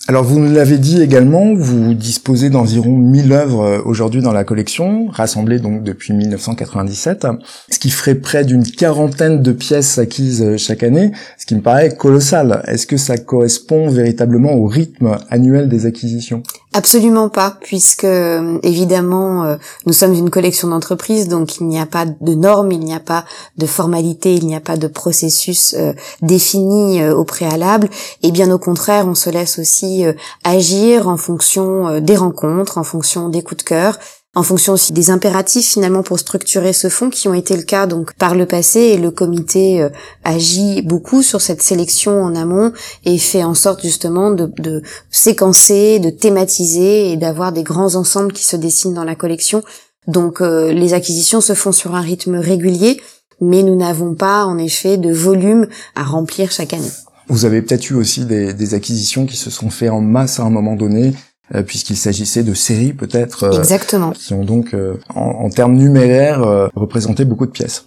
Alors 0.09 0.25
vous 0.25 0.41
nous 0.41 0.53
l'avez 0.53 0.79
dit 0.79 1.01
également, 1.01 1.55
vous 1.55 1.95
disposez 1.95 2.51
d'environ 2.51 2.97
1000 2.97 3.33
œuvres 3.33 3.63
euh, 3.63 3.83
aujourd'hui 3.85 4.21
dans 4.21 4.33
la 4.33 4.43
collection, 4.43 5.07
rassemblées 5.07 5.61
donc 5.61 5.85
depuis 5.85 6.13
1997, 6.13 7.29
ce 7.71 7.79
qui 7.79 7.89
ferait 7.89 8.17
près 8.17 8.45
d'une 8.45 8.65
quarantaine 8.65 9.43
de 9.43 9.53
pièces 9.53 9.99
acquises 9.99 10.43
euh, 10.43 10.57
chaque 10.57 10.83
année, 10.83 11.13
ce 11.39 11.47
qui 11.47 11.55
me 11.55 11.61
paraît 11.61 11.97
colossal. 11.97 12.65
Est-ce 12.67 12.89
que 12.89 12.97
ça 12.97 13.17
correspond 13.17 13.91
véritablement 13.91 14.55
au 14.55 14.67
rythme 14.67 15.19
annuel 15.31 15.69
des 15.69 15.87
acquisitions? 15.87 16.43
Absolument 16.75 17.29
pas, 17.29 17.59
puisque 17.61 18.05
euh, 18.05 18.59
évidemment 18.63 19.59
nous 19.87 19.93
sommes 19.93 20.15
une 20.15 20.31
collection 20.31 20.69
d'entreprises, 20.69 21.29
donc 21.29 21.59
il 21.59 21.67
n'y 21.67 21.79
a 21.79 21.87
pas 21.87 22.07
de 22.07 22.35
normes, 22.35 22.73
il 22.73 22.81
n'y 22.81 22.95
a 22.95 23.01
pas 23.01 23.25
de 23.59 23.67
formalités, 23.67 24.35
il 24.35 24.47
n'y 24.47 24.57
a 24.57 24.61
pas 24.61 24.77
de 24.77 24.87
processus 24.87 25.77
défini 26.23 27.05
au 27.05 27.25
préalable, 27.25 27.89
et 28.23 28.31
bien 28.31 28.51
au 28.51 28.59
contraire, 28.59 29.07
on 29.07 29.15
se 29.15 29.31
laisse 29.31 29.59
aussi 29.59 30.05
euh, 30.05 30.13
agir 30.45 31.09
en 31.09 31.17
fonction 31.17 31.89
euh, 31.89 32.01
des 32.01 32.17
rencontres, 32.17 32.79
en 32.79 32.85
fonction 32.85 33.29
des 33.29 33.43
coups 33.43 33.65
de 33.65 33.69
cœur. 33.69 33.99
En 34.35 34.43
fonction 34.43 34.73
aussi 34.73 34.93
des 34.95 35.11
impératifs 35.11 35.69
finalement 35.69 36.03
pour 36.03 36.19
structurer 36.19 36.73
ce 36.73 36.89
fonds 36.89 37.11
qui 37.11 37.29
ont 37.29 37.35
été 37.35 37.55
le 37.55 37.63
cas 37.63 37.87
donc 37.87 38.15
par 38.15 38.35
le 38.35 38.47
passé 38.47 38.81
et 38.81 38.97
le 38.97 39.11
comité 39.11 39.83
euh, 39.83 39.91
agit 40.25 40.81
beaucoup 40.83 41.23
sur 41.23 41.43
cette 41.43 41.61
sélection 41.61 42.23
en 42.23 42.35
amont 42.35 42.73
et 43.05 43.19
fait 43.19 43.45
en 43.45 43.55
sorte 43.55 43.83
justement 43.83 44.31
de, 44.31 44.51
de 44.59 44.83
séquencer, 45.11 45.99
de 45.99 46.09
thématiser 46.09 47.13
et 47.13 47.17
d'avoir 47.19 47.53
des 47.53 47.63
grands 47.63 47.95
ensembles 47.95 48.33
qui 48.33 48.45
se 48.45 48.57
dessinent 48.57 48.95
dans 48.95 49.05
la 49.05 49.15
collection. 49.15 49.63
Donc 50.07 50.41
euh, 50.41 50.73
les 50.73 50.95
acquisitions 50.95 51.43
se 51.43 51.53
font 51.53 51.73
sur 51.73 51.95
un 51.95 52.01
rythme 52.01 52.37
régulier, 52.37 53.03
mais 53.43 53.63
nous 53.63 53.77
n'avons 53.77 54.15
pas 54.15 54.47
en 54.47 54.57
effet 54.57 54.97
de 54.97 55.13
volume 55.13 55.67
à 55.95 56.05
remplir 56.05 56.51
chaque 56.51 56.73
année. 56.73 56.91
Vous 57.29 57.45
avez 57.45 57.61
peut-être 57.61 57.91
eu 57.91 57.95
aussi 57.95 58.25
des, 58.25 58.55
des 58.55 58.75
acquisitions 58.75 59.27
qui 59.27 59.37
se 59.37 59.51
sont 59.51 59.69
faites 59.69 59.91
en 59.91 60.01
masse 60.01 60.41
à 60.41 60.45
un 60.45 60.51
moment 60.51 60.75
donné 60.75 61.13
puisqu'il 61.67 61.97
s'agissait 61.97 62.45
de 62.45 62.55
séries 62.55 62.93
peut-être 62.93 63.45
euh, 63.45 63.59
Exactement. 63.59 64.13
qui 64.13 64.33
ont 64.33 64.45
donc 64.45 64.75
euh, 64.75 64.99
en, 65.15 65.51
termes 65.51 65.75
numéraires 65.75 66.71
représenté 66.75 67.25
beaucoup 67.25 67.47
de 67.47 67.51
pièces. 67.51 67.85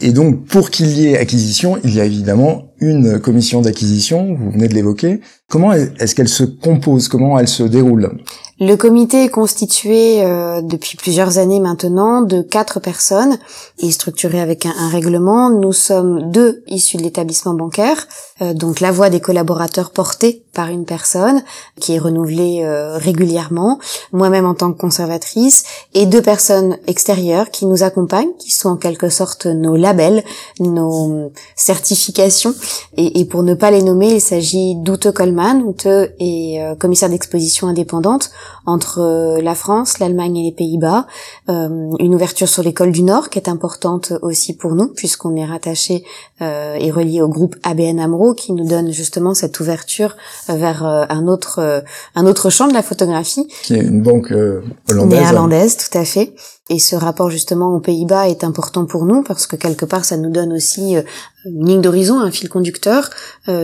Et 0.00 0.12
donc 0.12 0.46
pour 0.46 0.70
qu'il 0.70 0.88
y 0.88 1.06
ait 1.06 1.18
acquisition, 1.18 1.78
il 1.84 1.94
y 1.94 2.00
a 2.00 2.04
évidemment 2.04 2.67
une 2.80 3.18
commission 3.20 3.60
d'acquisition, 3.60 4.34
vous 4.34 4.50
venez 4.50 4.68
de 4.68 4.74
l'évoquer. 4.74 5.20
Comment 5.48 5.72
est-ce 5.72 6.14
qu'elle 6.14 6.28
se 6.28 6.44
compose 6.44 7.08
Comment 7.08 7.38
elle 7.38 7.48
se 7.48 7.62
déroule? 7.62 8.18
Le 8.60 8.74
comité 8.74 9.22
est 9.22 9.28
constitué 9.28 10.24
euh, 10.24 10.62
depuis 10.62 10.96
plusieurs 10.96 11.38
années 11.38 11.60
maintenant 11.60 12.22
de 12.22 12.42
quatre 12.42 12.80
personnes 12.80 13.38
et 13.78 13.92
structuré 13.92 14.40
avec 14.40 14.66
un, 14.66 14.88
règlement. 14.88 15.48
Nous 15.48 15.72
sommes 15.72 16.32
deux 16.32 16.64
issus 16.66 16.96
de 16.96 17.02
l'établissement 17.02 17.54
bancaire, 17.54 18.08
euh, 18.42 18.54
donc 18.54 18.80
la 18.80 18.90
voix 18.90 19.10
des 19.10 19.20
collaborateurs 19.20 19.92
portée 19.92 20.42
par 20.54 20.70
une 20.70 20.86
personne 20.86 21.44
qui 21.78 21.94
est 21.94 22.00
renouvelée 22.00 22.62
euh, 22.64 22.98
régulièrement, 22.98 23.78
moi-même 24.10 24.44
en 24.44 24.54
tant 24.54 24.72
que 24.72 24.78
conservatrice, 24.78 25.62
et 25.94 26.06
deux 26.06 26.22
personnes 26.22 26.78
extérieures 26.88 27.52
qui 27.52 27.64
nous 27.64 27.84
accompagnent, 27.84 28.34
qui 28.40 28.50
sont 28.50 28.70
en 28.70 28.76
quelque 28.76 29.08
sorte 29.08 29.46
nos 29.46 29.76
labels, 29.76 30.24
nos 30.58 31.30
certifications. 31.54 32.56
Et, 32.96 33.20
et 33.20 33.24
pour 33.24 33.42
ne 33.42 33.54
pas 33.54 33.70
les 33.70 33.82
nommer, 33.82 34.14
il 34.14 34.20
s'agit 34.20 34.74
d'Oute 34.76 35.10
Coleman, 35.12 35.62
Ute 35.68 35.86
est 35.86 36.78
commissaire 36.78 37.08
d'exposition 37.08 37.68
indépendante 37.68 38.30
entre 38.68 39.00
euh, 39.00 39.40
la 39.40 39.54
France, 39.54 39.98
l'Allemagne 39.98 40.36
et 40.36 40.44
les 40.44 40.52
Pays-Bas, 40.52 41.06
euh, 41.48 41.90
une 41.98 42.14
ouverture 42.14 42.48
sur 42.48 42.62
l'école 42.62 42.92
du 42.92 43.02
Nord 43.02 43.30
qui 43.30 43.38
est 43.38 43.48
importante 43.48 44.12
aussi 44.22 44.54
pour 44.54 44.74
nous 44.74 44.88
puisqu'on 44.88 45.34
est 45.36 45.44
rattaché 45.44 46.04
euh, 46.42 46.74
et 46.74 46.90
relié 46.90 47.22
au 47.22 47.28
groupe 47.28 47.56
ABN 47.62 47.98
Amro 47.98 48.34
qui 48.34 48.52
nous 48.52 48.66
donne 48.66 48.92
justement 48.92 49.34
cette 49.34 49.58
ouverture 49.60 50.16
vers 50.48 50.84
un 50.84 51.26
autre 51.26 51.82
un 52.14 52.26
autre 52.26 52.50
champ 52.50 52.68
de 52.68 52.74
la 52.74 52.82
photographie. 52.82 53.48
Qui 53.62 53.74
est 53.74 53.82
une 53.82 54.02
banque 54.02 54.32
hollandaise. 54.90 55.18
Néerlandaise, 55.18 55.76
tout 55.76 55.98
à 55.98 56.04
fait. 56.04 56.34
Et 56.70 56.78
ce 56.78 56.96
rapport 56.96 57.30
justement 57.30 57.74
aux 57.74 57.80
Pays-Bas 57.80 58.28
est 58.28 58.44
important 58.44 58.84
pour 58.84 59.06
nous 59.06 59.22
parce 59.22 59.46
que 59.46 59.56
quelque 59.56 59.84
part 59.84 60.04
ça 60.04 60.16
nous 60.16 60.30
donne 60.30 60.52
aussi 60.52 60.96
une 61.44 61.66
ligne 61.66 61.80
d'horizon, 61.80 62.20
un 62.20 62.30
fil 62.30 62.48
conducteur, 62.48 63.08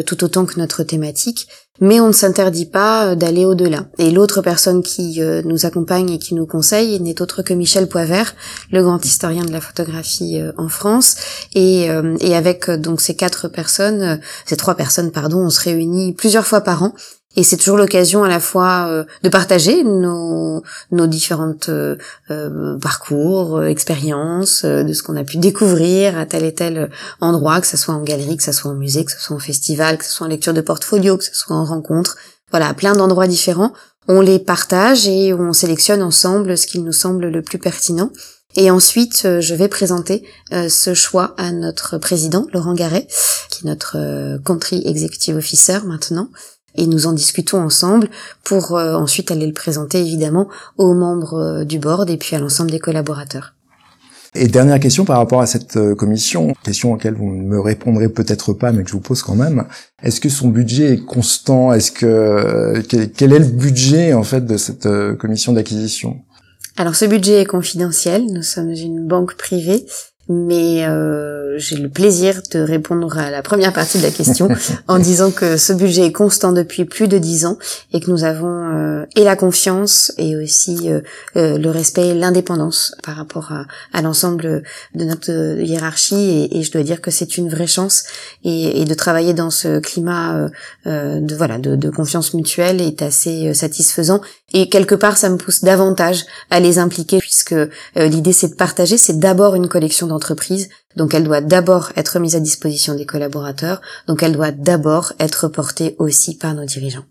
tout 0.07 0.25
autant 0.25 0.47
que 0.47 0.59
notre 0.59 0.85
thématique 0.85 1.49
mais 1.81 2.01
on 2.01 2.09
ne 2.09 2.13
s'interdit 2.13 2.67
pas 2.67 3.07
euh, 3.07 3.15
d'aller 3.15 3.45
au-delà. 3.45 3.87
Et 3.99 4.11
l'autre 4.11 4.43
personne 4.43 4.83
qui 4.83 5.21
euh, 5.21 5.43
nous 5.45 5.67
accompagne 5.67 6.11
et 6.11 6.19
qui 6.19 6.35
nous 6.35 6.47
conseille 6.47 7.01
n'est 7.01 7.21
autre 7.21 7.43
que 7.43 7.53
Michel 7.53 7.89
Poivert, 7.89 8.35
le 8.71 8.83
grand 8.83 9.05
historien 9.05 9.45
de 9.45 9.51
la 9.51 9.61
photographie 9.61 10.41
euh, 10.41 10.53
en 10.57 10.69
France. 10.69 11.17
Et, 11.55 11.89
et 12.21 12.35
avec 12.35 12.71
donc 12.71 13.01
ces 13.01 13.15
quatre 13.15 13.49
personnes, 13.49 14.21
ces 14.45 14.57
trois 14.57 14.75
personnes, 14.75 15.11
pardon, 15.11 15.39
on 15.39 15.51
se 15.51 15.61
réunit 15.61 16.13
plusieurs 16.13 16.47
fois 16.47 16.61
par 16.61 16.83
an 16.83 16.95
et 17.37 17.43
c'est 17.43 17.57
toujours 17.57 17.77
l'occasion 17.77 18.23
à 18.23 18.29
la 18.29 18.41
fois 18.41 18.87
euh, 18.89 19.05
de 19.23 19.29
partager 19.29 19.83
nos, 19.83 20.63
nos 20.93 21.07
différentes 21.07 21.69
euh, 21.69 21.97
euh 22.31 22.79
parcours, 22.79 23.59
euh, 23.59 23.67
expériences, 23.67 24.65
de 24.65 24.93
ce 24.93 25.03
qu'on 25.03 25.17
a 25.17 25.25
pu 25.25 25.39
découvrir 25.39 26.17
à 26.19 26.27
tel 26.27 26.45
et 26.45 26.55
tel 26.55 26.91
endroit, 27.21 27.61
que 27.61 27.67
ce 27.67 27.77
soit 27.77 27.95
en 27.95 28.03
galerie, 28.03 28.37
que 28.37 28.43
ce 28.43 28.53
soit 28.53 28.71
en 28.71 28.75
musée, 28.75 29.05
que 29.05 29.13
ce 29.13 29.21
soit 29.21 29.37
en 29.37 29.41
festival, 29.41 29.99
que 29.99 30.05
ce 30.05 30.13
soit 30.13 30.27
en 30.27 30.31
lecture 30.31 30.55
de 30.55 30.61
portfolio, 30.61 31.17
que 31.17 31.25
ce 31.25 31.35
soit 31.35 31.57
en 31.57 31.65
rencontre. 31.65 32.17
Voilà, 32.51 32.73
plein 32.75 32.95
d'endroits 32.95 33.27
différents. 33.27 33.73
On 34.07 34.21
les 34.21 34.39
partage 34.39 35.09
et 35.09 35.33
on 35.33 35.53
sélectionne 35.53 36.03
ensemble 36.03 36.57
ce 36.57 36.67
qui 36.67 36.79
nous 36.79 36.93
semble 36.93 37.29
le 37.29 37.43
plus 37.43 37.59
pertinent. 37.59 38.11
Et 38.57 38.71
ensuite, 38.71 39.23
je 39.41 39.55
vais 39.55 39.67
présenter 39.67 40.23
ce 40.53 40.95
choix 40.95 41.35
à 41.39 41.51
notre 41.51 41.99
président, 41.99 42.47
Laurent 42.53 42.75
Garret, 42.75 43.09
qui 43.51 43.65
est 43.65 43.69
notre 43.69 44.39
country 44.45 44.83
executive 44.87 45.37
officer 45.37 45.79
maintenant, 45.85 46.29
et 46.75 46.87
nous 46.87 47.07
en 47.07 47.13
discutons 47.13 47.61
ensemble 47.61 48.09
pour 48.43 48.77
euh, 48.77 48.95
ensuite 48.95 49.31
aller 49.31 49.47
le 49.47 49.53
présenter 49.53 50.01
évidemment 50.01 50.49
aux 50.77 50.95
membres 50.95 51.35
euh, 51.35 51.65
du 51.65 51.79
board 51.79 52.11
et 52.11 52.17
puis 52.17 52.37
à 52.37 52.39
l'ensemble 52.39 52.71
des 52.71 52.79
collaborateurs. 52.79 53.55
Et 54.37 54.49
dernière 54.49 54.81
question 54.81 55.05
par 55.05 55.19
rapport 55.19 55.41
à 55.41 55.47
cette 55.47 55.77
euh, 55.77 55.95
commission, 55.95 56.55
question 56.65 56.93
auquel 56.93 57.15
vous 57.15 57.31
ne 57.31 57.43
me 57.43 57.61
répondrez 57.61 58.09
peut-être 58.09 58.53
pas, 58.53 58.73
mais 58.73 58.83
que 58.83 58.89
je 58.89 58.95
vous 58.95 59.01
pose 59.01 59.23
quand 59.23 59.37
même. 59.37 59.65
Est-ce 60.03 60.21
que 60.21 60.29
son 60.29 60.49
budget 60.49 60.95
est 60.95 61.05
constant? 61.05 61.73
Est-ce 61.73 61.93
que 61.93 62.83
quel, 62.89 63.33
est 63.33 63.39
le 63.39 63.45
budget 63.45 64.13
en 64.13 64.25
fait 64.25 64.45
de 64.45 64.57
cette 64.57 64.89
commission 65.19 65.53
d'acquisition? 65.53 66.23
Alors 66.77 66.97
ce 66.97 67.05
budget 67.05 67.43
est 67.43 67.47
confidentiel. 67.47 68.27
Nous 68.27 68.43
sommes 68.43 68.73
une 68.73 69.07
banque 69.07 69.37
privée 69.37 69.87
mais 70.29 70.87
euh, 70.87 71.59
j'ai 71.59 71.77
le 71.77 71.89
plaisir 71.89 72.41
de 72.51 72.61
répondre 72.61 73.19
à 73.19 73.31
la 73.31 73.43
première 73.43 73.73
partie 73.73 73.99
de 73.99 74.03
la 74.03 74.11
question 74.11 74.49
en 74.89 74.99
disant 74.99 75.31
que 75.31 75.57
ce 75.57 75.73
budget 75.73 76.07
est 76.07 76.13
constant 76.13 76.53
depuis 76.53 76.85
plus 76.85 77.09
de 77.09 77.19
dix 77.19 77.47
ans 77.47 77.59
et 77.93 78.01
que 78.01 78.11
nous 78.11 78.25
avons 78.25 78.75
euh, 78.75 79.05
et 79.17 79.25
la 79.25 79.37
confiance 79.37 80.13
et 80.19 80.37
aussi 80.37 80.91
euh, 80.91 81.01
euh, 81.37 81.59
le 81.59 81.71
respect 81.71 82.09
et 82.09 82.15
l'indépendance 82.15 82.95
par 83.03 83.17
rapport 83.17 83.53
à, 83.53 83.67
à 83.93 84.03
l'ensemble 84.03 84.63
de 84.95 85.05
notre 85.05 85.61
hiérarchie 85.61 86.15
et, 86.51 86.59
et, 86.59 86.63
je 86.63 86.73
dois 86.73 86.83
dire 86.83 87.01
que 87.01 87.11
c'est 87.11 87.37
une 87.37 87.49
vraie 87.49 87.67
chance 87.67 88.05
et, 88.45 88.81
et, 88.81 88.85
de 88.85 88.95
travailler 88.95 89.35
dans 89.35 89.51
ce 89.51 89.79
climat 89.81 90.49
de 90.87 91.35
voilà 91.35 91.59
de, 91.59 91.77
de, 91.77 91.91
confiance 91.91 92.35
mutuelle 92.35 92.81
est 92.81 93.03
assez 93.03 93.53
satisfaisant 93.55 94.21
et 94.53 94.69
quelque 94.69 94.95
part 94.95 95.17
ça 95.17 95.29
me 95.29 95.37
pousse 95.37 95.63
davantage 95.63 96.25
à 96.51 96.61
les 96.61 96.79
impliquer 96.79 97.19
puisque 97.19 97.55
l'idée 97.97 98.33
c'est 98.33 98.49
de 98.49 98.55
partager 98.55 98.97
c'est 98.97 99.19
d'abord 99.19 99.55
une 99.55 99.69
collection 99.69 100.07
entreprise, 100.15 100.69
donc 100.97 101.15
elle 101.15 101.25
doit 101.25 101.41
d'abord 101.41 101.93
être 101.97 102.19
mise 102.19 102.37
à 102.37 102.41
disposition 102.41 102.95
des 102.95 103.07
collaborateurs, 103.07 103.81
donc 104.07 104.23
elle 104.23 104.33
doit 104.33 104.53
d'abord 104.53 105.13
être 105.19 105.49
portée 105.49 105.97
aussi 105.99 106.37
par 106.37 106.55
nos 106.55 106.65
dirigeants. 106.65 107.05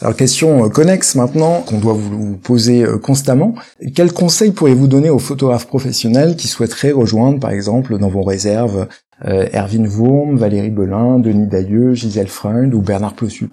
Alors 0.00 0.14
question 0.14 0.64
euh, 0.64 0.68
connexe 0.68 1.14
maintenant 1.14 1.62
qu'on 1.62 1.78
doit 1.78 1.94
vous 1.94 2.36
poser 2.36 2.84
euh, 2.84 2.98
constamment. 2.98 3.54
Quels 3.94 4.12
conseils 4.12 4.52
pourriez-vous 4.52 4.86
donner 4.86 5.10
aux 5.10 5.18
photographes 5.18 5.66
professionnels 5.66 6.36
qui 6.36 6.46
souhaiteraient 6.46 6.92
rejoindre 6.92 7.40
par 7.40 7.50
exemple 7.50 7.98
dans 7.98 8.08
vos 8.08 8.22
réserves 8.22 8.86
euh, 9.24 9.48
Erwin 9.52 9.86
Wurm, 9.86 10.36
Valérie 10.36 10.70
Belin, 10.70 11.18
Denis 11.18 11.48
Dailleux, 11.48 11.94
Gisèle 11.94 12.28
Freund 12.28 12.72
ou 12.74 12.80
Bernard 12.80 13.14
Plossu 13.14 13.50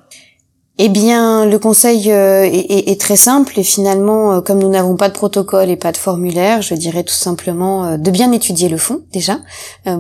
eh 0.78 0.90
bien, 0.90 1.46
le 1.46 1.58
conseil 1.58 2.12
euh, 2.12 2.44
est, 2.44 3.00
très 3.00 3.16
simple 3.16 3.58
et 3.58 3.64
finalement, 3.64 4.34
euh, 4.34 4.42
comme 4.42 4.60
nous 4.60 4.68
n'avons 4.68 4.98
pas 4.98 5.08
de 5.08 5.14
protocole 5.14 5.70
et 5.70 5.78
pas 5.78 5.94
de 5.94 5.98
formulaire, 5.98 6.62
je 6.62 6.76
dirais 6.76 7.04
tout 7.04 7.14
simplement 7.14 7.86
euh, 7.86 7.98
de 7.98 8.12
bien 8.12 8.34
étudier 8.34 8.68
le 8.68 8.78
fond 8.78 9.02
déjà 9.14 9.40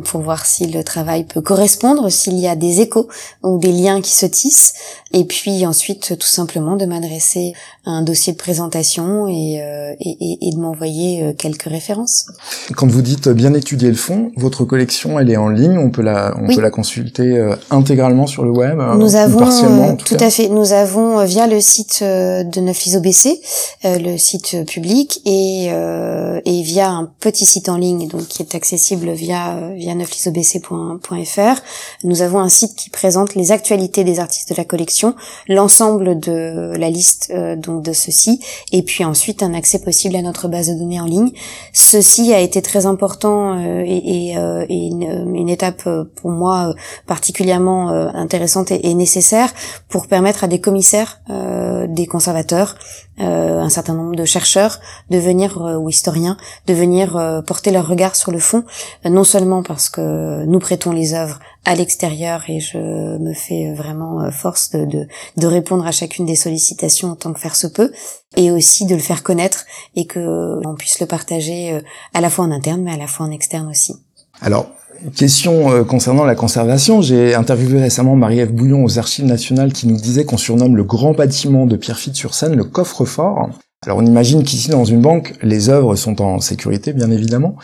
pour 0.03 0.19
voir 0.19 0.45
si 0.45 0.67
le 0.67 0.83
travail 0.83 1.23
peut 1.23 1.39
correspondre, 1.39 2.11
s'il 2.11 2.37
y 2.37 2.47
a 2.47 2.57
des 2.57 2.81
échos 2.81 3.07
ou 3.41 3.57
des 3.57 3.71
liens 3.71 4.01
qui 4.01 4.11
se 4.11 4.25
tissent, 4.25 4.73
et 5.13 5.23
puis 5.23 5.65
ensuite 5.65 6.17
tout 6.17 6.27
simplement 6.27 6.75
de 6.75 6.85
m'adresser 6.85 7.53
un 7.85 8.01
dossier 8.01 8.33
de 8.33 8.37
présentation 8.37 9.27
et, 9.27 9.61
et, 9.99 10.37
et 10.41 10.51
de 10.51 10.59
m'envoyer 10.59 11.35
quelques 11.37 11.63
références. 11.63 12.27
Quand 12.75 12.87
vous 12.87 13.01
dites 13.01 13.29
bien 13.29 13.53
étudier 13.53 13.89
le 13.89 13.95
fond, 13.95 14.31
votre 14.35 14.65
collection 14.65 15.19
elle 15.19 15.29
est 15.29 15.37
en 15.37 15.49
ligne, 15.49 15.77
on 15.77 15.89
peut 15.89 16.01
la 16.01 16.35
on 16.41 16.47
peut 16.47 16.61
la 16.61 16.71
consulter 16.71 17.53
intégralement 17.69 18.27
sur 18.27 18.43
le 18.43 18.51
web, 18.51 18.79
nous 18.97 19.15
avons 19.15 19.39
partiellement, 19.39 19.95
tout, 19.95 20.15
tout 20.15 20.23
à 20.23 20.29
fait. 20.29 20.49
Nous 20.49 20.73
avons 20.73 21.19
euh, 21.19 21.25
via 21.25 21.47
le 21.47 21.59
site 21.61 21.99
euh, 22.01 22.43
de 22.43 22.59
Neuflis 22.61 22.95
OBC, 22.95 23.39
euh, 23.85 23.99
le 23.99 24.17
site 24.17 24.65
public, 24.65 25.21
et, 25.25 25.65
et 25.65 26.61
via 26.61 26.89
un 26.89 27.09
petit 27.19 27.45
site 27.45 27.69
en 27.69 27.77
ligne 27.77 28.07
donc 28.07 28.27
qui 28.27 28.41
est 28.41 28.55
accessible 28.55 29.11
via 29.11 29.71
via 29.75 29.95
neuflisobc.fr, 29.95 31.61
nous 32.03 32.21
avons 32.21 32.39
un 32.39 32.49
site 32.49 32.75
qui 32.75 32.89
présente 32.89 33.35
les 33.35 33.51
actualités 33.51 34.03
des 34.03 34.19
artistes 34.19 34.49
de 34.49 34.55
la 34.55 34.65
collection, 34.65 35.15
l'ensemble 35.47 36.19
de 36.19 36.73
la 36.77 36.89
liste 36.89 37.33
de 37.81 37.93
ceux-ci, 37.93 38.39
et 38.71 38.81
puis 38.81 39.03
ensuite 39.03 39.43
un 39.43 39.53
accès 39.53 39.79
possible 39.79 40.15
à 40.15 40.21
notre 40.21 40.47
base 40.47 40.69
de 40.69 40.75
données 40.75 40.99
en 40.99 41.05
ligne. 41.05 41.31
Ceci 41.73 42.33
a 42.33 42.39
été 42.39 42.61
très 42.61 42.85
important 42.85 43.59
et, 43.59 43.87
et, 43.87 44.35
et 44.69 44.87
une, 44.87 45.35
une, 45.35 45.49
étape 45.49 45.87
pour 46.15 46.31
moi 46.31 46.73
particulièrement 47.07 47.89
intéressante 47.89 48.71
et, 48.71 48.93
nécessaire 48.93 49.53
pour 49.89 50.07
permettre 50.07 50.43
à 50.43 50.47
des 50.47 50.59
commissaires, 50.59 51.19
euh, 51.29 51.87
des 51.87 52.07
conservateurs, 52.07 52.75
euh, 53.19 53.59
un 53.59 53.69
certain 53.69 53.93
nombre 53.93 54.15
de 54.15 54.25
chercheurs 54.25 54.79
de 55.09 55.17
venir 55.17 55.61
euh, 55.61 55.75
ou 55.75 55.89
historiens 55.89 56.37
de 56.67 56.73
venir 56.73 57.43
porter 57.45 57.71
leur 57.71 57.87
regard 57.87 58.15
sur 58.15 58.31
le 58.31 58.39
fond, 58.39 58.63
non 59.05 59.23
seulement 59.23 59.63
parce 59.63 59.89
que 59.89 60.45
nous 60.45 60.59
prêtons 60.59 60.91
les 60.91 61.13
œuvres 61.13 61.39
à 61.65 61.75
l'extérieur 61.75 62.43
et 62.47 62.59
je 62.59 62.77
me 62.77 63.33
fais 63.33 63.73
vraiment 63.73 64.31
force 64.31 64.71
de, 64.71 64.85
de, 64.85 65.07
de, 65.37 65.47
répondre 65.47 65.85
à 65.85 65.91
chacune 65.91 66.25
des 66.25 66.35
sollicitations 66.35 67.09
en 67.09 67.15
tant 67.15 67.33
que 67.33 67.39
faire 67.39 67.55
se 67.55 67.67
peut 67.67 67.91
et 68.37 68.51
aussi 68.51 68.85
de 68.85 68.95
le 68.95 69.01
faire 69.01 69.23
connaître 69.23 69.65
et 69.95 70.05
que 70.05 70.59
on 70.65 70.75
puisse 70.75 70.99
le 70.99 71.07
partager 71.07 71.81
à 72.13 72.21
la 72.21 72.29
fois 72.29 72.45
en 72.45 72.51
interne 72.51 72.83
mais 72.83 72.93
à 72.93 72.97
la 72.97 73.07
fois 73.07 73.25
en 73.25 73.31
externe 73.31 73.67
aussi. 73.67 73.95
Alors, 74.41 74.67
Question 75.15 75.71
euh, 75.71 75.83
concernant 75.83 76.23
la 76.23 76.35
conservation, 76.35 77.01
j'ai 77.01 77.35
interviewé 77.35 77.81
récemment 77.81 78.15
Marie-Ève 78.15 78.51
Bouillon 78.51 78.83
aux 78.83 78.97
Archives 78.97 79.25
nationales 79.25 79.73
qui 79.73 79.87
nous 79.87 79.97
disait 79.97 80.25
qu'on 80.25 80.37
surnomme 80.37 80.75
le 80.75 80.83
grand 80.83 81.11
bâtiment 81.11 81.65
de 81.65 81.75
Pierrefitte 81.75 82.15
sur 82.15 82.33
Seine 82.33 82.55
le 82.55 82.63
coffre-fort. 82.63 83.49
Alors 83.85 83.97
on 83.97 84.05
imagine 84.05 84.43
qu'ici 84.43 84.69
dans 84.69 84.85
une 84.85 85.01
banque, 85.01 85.33
les 85.41 85.69
œuvres 85.69 85.95
sont 85.95 86.21
en 86.21 86.39
sécurité 86.39 86.93
bien 86.93 87.11
évidemment. 87.11 87.55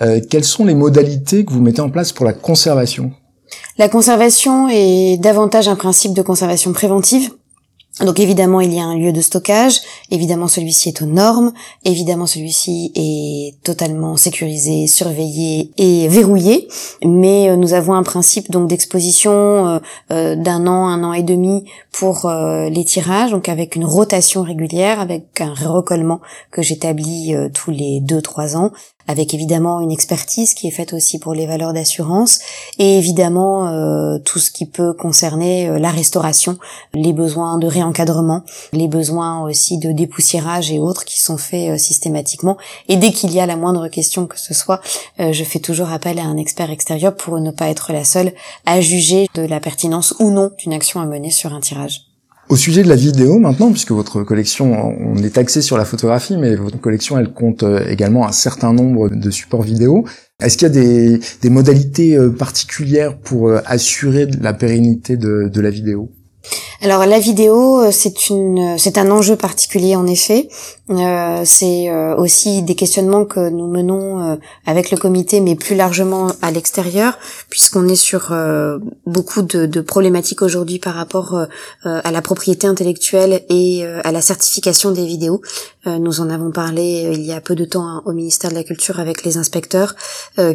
Euh, 0.00 0.20
quelles 0.30 0.44
sont 0.44 0.64
les 0.64 0.74
modalités 0.74 1.44
que 1.44 1.52
vous 1.52 1.60
mettez 1.60 1.80
en 1.80 1.90
place 1.90 2.12
pour 2.12 2.24
la 2.24 2.32
conservation? 2.32 3.12
La 3.78 3.88
conservation 3.88 4.68
est 4.68 5.18
davantage 5.18 5.68
un 5.68 5.76
principe 5.76 6.14
de 6.14 6.22
conservation 6.22 6.72
préventive. 6.72 7.30
Donc 8.04 8.20
évidemment, 8.20 8.60
il 8.60 8.74
y 8.74 8.78
a 8.78 8.84
un 8.84 8.94
lieu 8.94 9.10
de 9.10 9.22
stockage, 9.22 9.80
évidemment 10.10 10.48
celui-ci 10.48 10.90
est 10.90 11.00
aux 11.00 11.06
normes, 11.06 11.54
évidemment 11.82 12.26
celui-ci 12.26 12.92
est 12.94 13.62
totalement 13.62 14.18
sécurisé, 14.18 14.86
surveillé 14.86 15.70
et 15.78 16.06
verrouillé, 16.06 16.68
mais 17.02 17.48
euh, 17.48 17.56
nous 17.56 17.72
avons 17.72 17.94
un 17.94 18.02
principe 18.02 18.50
donc 18.50 18.68
d'exposition 18.68 19.32
euh, 19.32 19.78
euh, 20.10 20.36
d'un 20.36 20.66
an, 20.66 20.88
un 20.88 21.04
an 21.04 21.14
et 21.14 21.22
demi 21.22 21.64
pour 21.90 22.30
les 22.30 22.84
tirages, 22.84 23.30
donc 23.30 23.48
avec 23.48 23.76
une 23.76 23.86
rotation 23.86 24.42
régulière, 24.42 25.00
avec 25.00 25.40
un 25.40 25.54
recollement 25.54 26.20
que 26.50 26.60
j'établis 26.60 27.34
tous 27.54 27.70
les 27.70 28.00
deux 28.00 28.20
trois 28.20 28.58
ans, 28.58 28.72
avec 29.08 29.34
évidemment 29.34 29.80
une 29.80 29.90
expertise 29.90 30.54
qui 30.54 30.66
est 30.68 30.72
faite 30.72 30.92
aussi 30.92 31.18
pour 31.18 31.34
les 31.34 31.46
valeurs 31.46 31.72
d'assurance 31.72 32.40
et 32.78 32.98
évidemment 32.98 33.68
euh, 33.68 34.18
tout 34.18 34.38
ce 34.38 34.50
qui 34.50 34.66
peut 34.66 34.92
concerner 34.92 35.68
euh, 35.68 35.78
la 35.78 35.90
restauration, 35.90 36.58
les 36.94 37.12
besoins 37.12 37.58
de 37.58 37.66
réencadrement, 37.66 38.42
les 38.72 38.88
besoins 38.88 39.42
aussi 39.42 39.78
de 39.78 39.92
dépoussiérage 39.92 40.70
et 40.72 40.78
autres 40.78 41.04
qui 41.04 41.20
sont 41.20 41.38
faits 41.38 41.70
euh, 41.70 41.78
systématiquement. 41.78 42.56
Et 42.88 42.96
dès 42.96 43.12
qu'il 43.12 43.32
y 43.32 43.40
a 43.40 43.46
la 43.46 43.56
moindre 43.56 43.88
question 43.88 44.26
que 44.26 44.38
ce 44.38 44.54
soit, 44.54 44.80
je 45.18 45.44
fais 45.44 45.58
toujours 45.58 45.90
appel 45.90 46.18
à 46.18 46.24
un 46.24 46.36
expert 46.36 46.70
extérieur 46.70 47.14
pour 47.14 47.38
ne 47.40 47.50
pas 47.50 47.68
être 47.68 47.92
la 47.92 48.04
seule 48.04 48.32
à 48.64 48.80
juger 48.80 49.28
de 49.34 49.42
la 49.42 49.60
pertinence 49.60 50.14
ou 50.18 50.30
non 50.30 50.50
d'une 50.58 50.72
action 50.72 51.00
à 51.00 51.06
mener 51.06 51.30
sur 51.30 51.54
un 51.54 51.60
tirage. 51.60 52.05
Au 52.48 52.54
sujet 52.54 52.84
de 52.84 52.88
la 52.88 52.94
vidéo 52.94 53.40
maintenant, 53.40 53.72
puisque 53.72 53.90
votre 53.90 54.22
collection, 54.22 54.72
on 55.00 55.16
est 55.16 55.36
axé 55.36 55.62
sur 55.62 55.76
la 55.76 55.84
photographie, 55.84 56.36
mais 56.36 56.54
votre 56.54 56.80
collection, 56.80 57.18
elle 57.18 57.32
compte 57.32 57.64
euh, 57.64 57.84
également 57.88 58.28
un 58.28 58.32
certain 58.32 58.72
nombre 58.72 59.08
de 59.08 59.30
supports 59.30 59.62
vidéo. 59.62 60.04
Est-ce 60.40 60.56
qu'il 60.56 60.68
y 60.68 60.70
a 60.70 61.18
des, 61.42 61.50
modalités 61.50 62.16
euh, 62.16 62.30
particulières 62.30 63.18
pour 63.18 63.48
euh, 63.48 63.58
assurer 63.66 64.26
la 64.40 64.54
pérennité 64.54 65.16
de 65.16 65.60
la 65.60 65.70
vidéo? 65.70 66.12
Alors 66.82 67.06
la 67.06 67.18
vidéo, 67.18 67.80
euh, 67.80 67.90
c'est 67.90 68.28
une, 68.28 68.76
c'est 68.78 68.98
un 68.98 69.10
enjeu 69.10 69.36
particulier 69.36 69.96
en 69.96 70.06
effet. 70.06 70.48
Euh, 70.90 71.42
c'est 71.44 71.88
euh, 71.88 72.14
aussi 72.14 72.62
des 72.62 72.74
questionnements 72.74 73.24
que 73.24 73.48
nous 73.48 73.66
menons 73.66 74.38
avec 74.66 74.90
le 74.90 74.96
comité, 74.96 75.40
mais 75.40 75.56
plus 75.56 75.74
largement 75.74 76.30
à 76.42 76.50
l'extérieur, 76.50 77.18
puisqu'on 77.50 77.88
est 77.88 77.96
sur 77.96 78.34
beaucoup 79.06 79.42
de, 79.42 79.66
de 79.66 79.80
problématiques 79.80 80.42
aujourd'hui 80.42 80.78
par 80.78 80.94
rapport 80.94 81.46
à 81.84 82.10
la 82.10 82.22
propriété 82.22 82.66
intellectuelle 82.66 83.42
et 83.48 83.84
à 83.84 84.12
la 84.12 84.20
certification 84.20 84.92
des 84.92 85.06
vidéos. 85.06 85.40
nous 85.86 86.20
en 86.20 86.30
avons 86.30 86.50
parlé 86.50 87.10
il 87.12 87.22
y 87.22 87.32
a 87.32 87.40
peu 87.40 87.54
de 87.54 87.64
temps 87.64 87.86
hein, 87.86 88.02
au 88.06 88.12
ministère 88.12 88.50
de 88.50 88.56
la 88.56 88.64
Culture 88.64 89.00
avec 89.00 89.24
les 89.24 89.36
inspecteurs, 89.36 89.94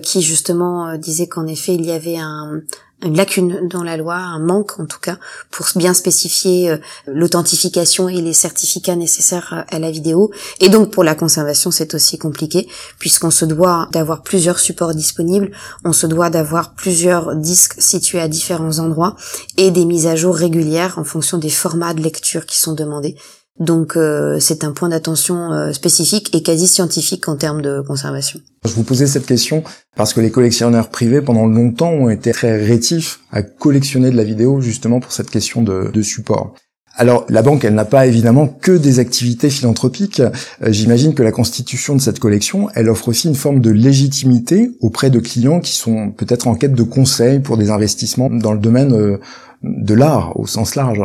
qui 0.01 0.21
justement 0.21 0.97
disaient 0.97 1.27
qu'en 1.27 1.47
effet 1.47 1.73
il 1.73 1.85
y 1.85 1.91
avait 1.91 2.17
un 2.17 2.61
une 3.03 3.17
lacune 3.17 3.67
dans 3.67 3.83
la 3.83 3.97
loi, 3.97 4.15
un 4.15 4.39
manque 4.39 4.79
en 4.79 4.85
tout 4.85 4.99
cas, 4.99 5.17
pour 5.49 5.65
bien 5.75 5.93
spécifier 5.93 6.71
euh, 6.71 6.77
l'authentification 7.07 8.09
et 8.09 8.21
les 8.21 8.33
certificats 8.33 8.95
nécessaires 8.95 9.53
euh, 9.53 9.75
à 9.75 9.79
la 9.79 9.91
vidéo. 9.91 10.31
Et 10.59 10.69
donc 10.69 10.91
pour 10.91 11.03
la 11.03 11.15
conservation, 11.15 11.71
c'est 11.71 11.93
aussi 11.93 12.17
compliqué, 12.17 12.67
puisqu'on 12.99 13.31
se 13.31 13.45
doit 13.45 13.87
d'avoir 13.91 14.21
plusieurs 14.21 14.59
supports 14.59 14.93
disponibles, 14.93 15.51
on 15.83 15.93
se 15.93 16.07
doit 16.07 16.29
d'avoir 16.29 16.73
plusieurs 16.73 17.35
disques 17.35 17.75
situés 17.79 18.19
à 18.19 18.27
différents 18.27 18.79
endroits, 18.79 19.15
et 19.57 19.71
des 19.71 19.85
mises 19.85 20.07
à 20.07 20.15
jour 20.15 20.35
régulières 20.35 20.99
en 20.99 21.03
fonction 21.03 21.37
des 21.37 21.49
formats 21.49 21.93
de 21.93 22.01
lecture 22.01 22.45
qui 22.45 22.59
sont 22.59 22.73
demandés. 22.73 23.15
Donc 23.59 23.95
euh, 23.95 24.39
c'est 24.39 24.63
un 24.63 24.71
point 24.71 24.89
d'attention 24.89 25.51
euh, 25.51 25.71
spécifique 25.73 26.33
et 26.33 26.41
quasi 26.41 26.67
scientifique 26.67 27.27
en 27.27 27.35
termes 27.35 27.61
de 27.61 27.81
conservation. 27.81 28.39
Je 28.65 28.73
vous 28.73 28.83
posais 28.83 29.07
cette 29.07 29.25
question 29.25 29.63
parce 29.95 30.13
que 30.13 30.21
les 30.21 30.31
collectionneurs 30.31 30.89
privés 30.89 31.21
pendant 31.21 31.45
longtemps 31.45 31.91
ont 31.91 32.09
été 32.09 32.31
très 32.31 32.63
rétifs 32.63 33.19
à 33.31 33.43
collectionner 33.43 34.09
de 34.09 34.17
la 34.17 34.23
vidéo 34.23 34.61
justement 34.61 34.99
pour 34.99 35.11
cette 35.11 35.29
question 35.29 35.61
de, 35.61 36.01
support. 36.01 36.55
Alors 36.95 37.25
la 37.29 37.41
banque, 37.41 37.63
elle 37.63 37.75
n'a 37.75 37.85
pas 37.85 38.07
évidemment 38.07 38.47
que 38.47 38.71
des 38.71 38.99
activités 38.99 39.49
philanthropiques. 39.49 40.21
Euh, 40.21 40.31
j'imagine 40.67 41.13
que 41.13 41.23
la 41.23 41.31
constitution 41.31 41.95
de 41.95 42.01
cette 42.01 42.19
collection, 42.19 42.69
elle 42.73 42.89
offre 42.89 43.09
aussi 43.09 43.27
une 43.27 43.35
forme 43.35 43.59
de 43.59 43.69
légitimité 43.69 44.71
auprès 44.79 45.09
de 45.09 45.19
clients 45.19 45.59
qui 45.59 45.73
sont 45.73 46.11
peut-être 46.11 46.47
en 46.47 46.55
quête 46.55 46.73
de 46.73 46.83
conseils 46.83 47.39
pour 47.39 47.57
des 47.57 47.69
investissements 47.69 48.29
dans 48.29 48.53
le 48.53 48.59
domaine 48.59 49.19
de 49.63 49.93
l'art 49.93 50.39
au 50.39 50.47
sens 50.47 50.75
large. 50.75 51.01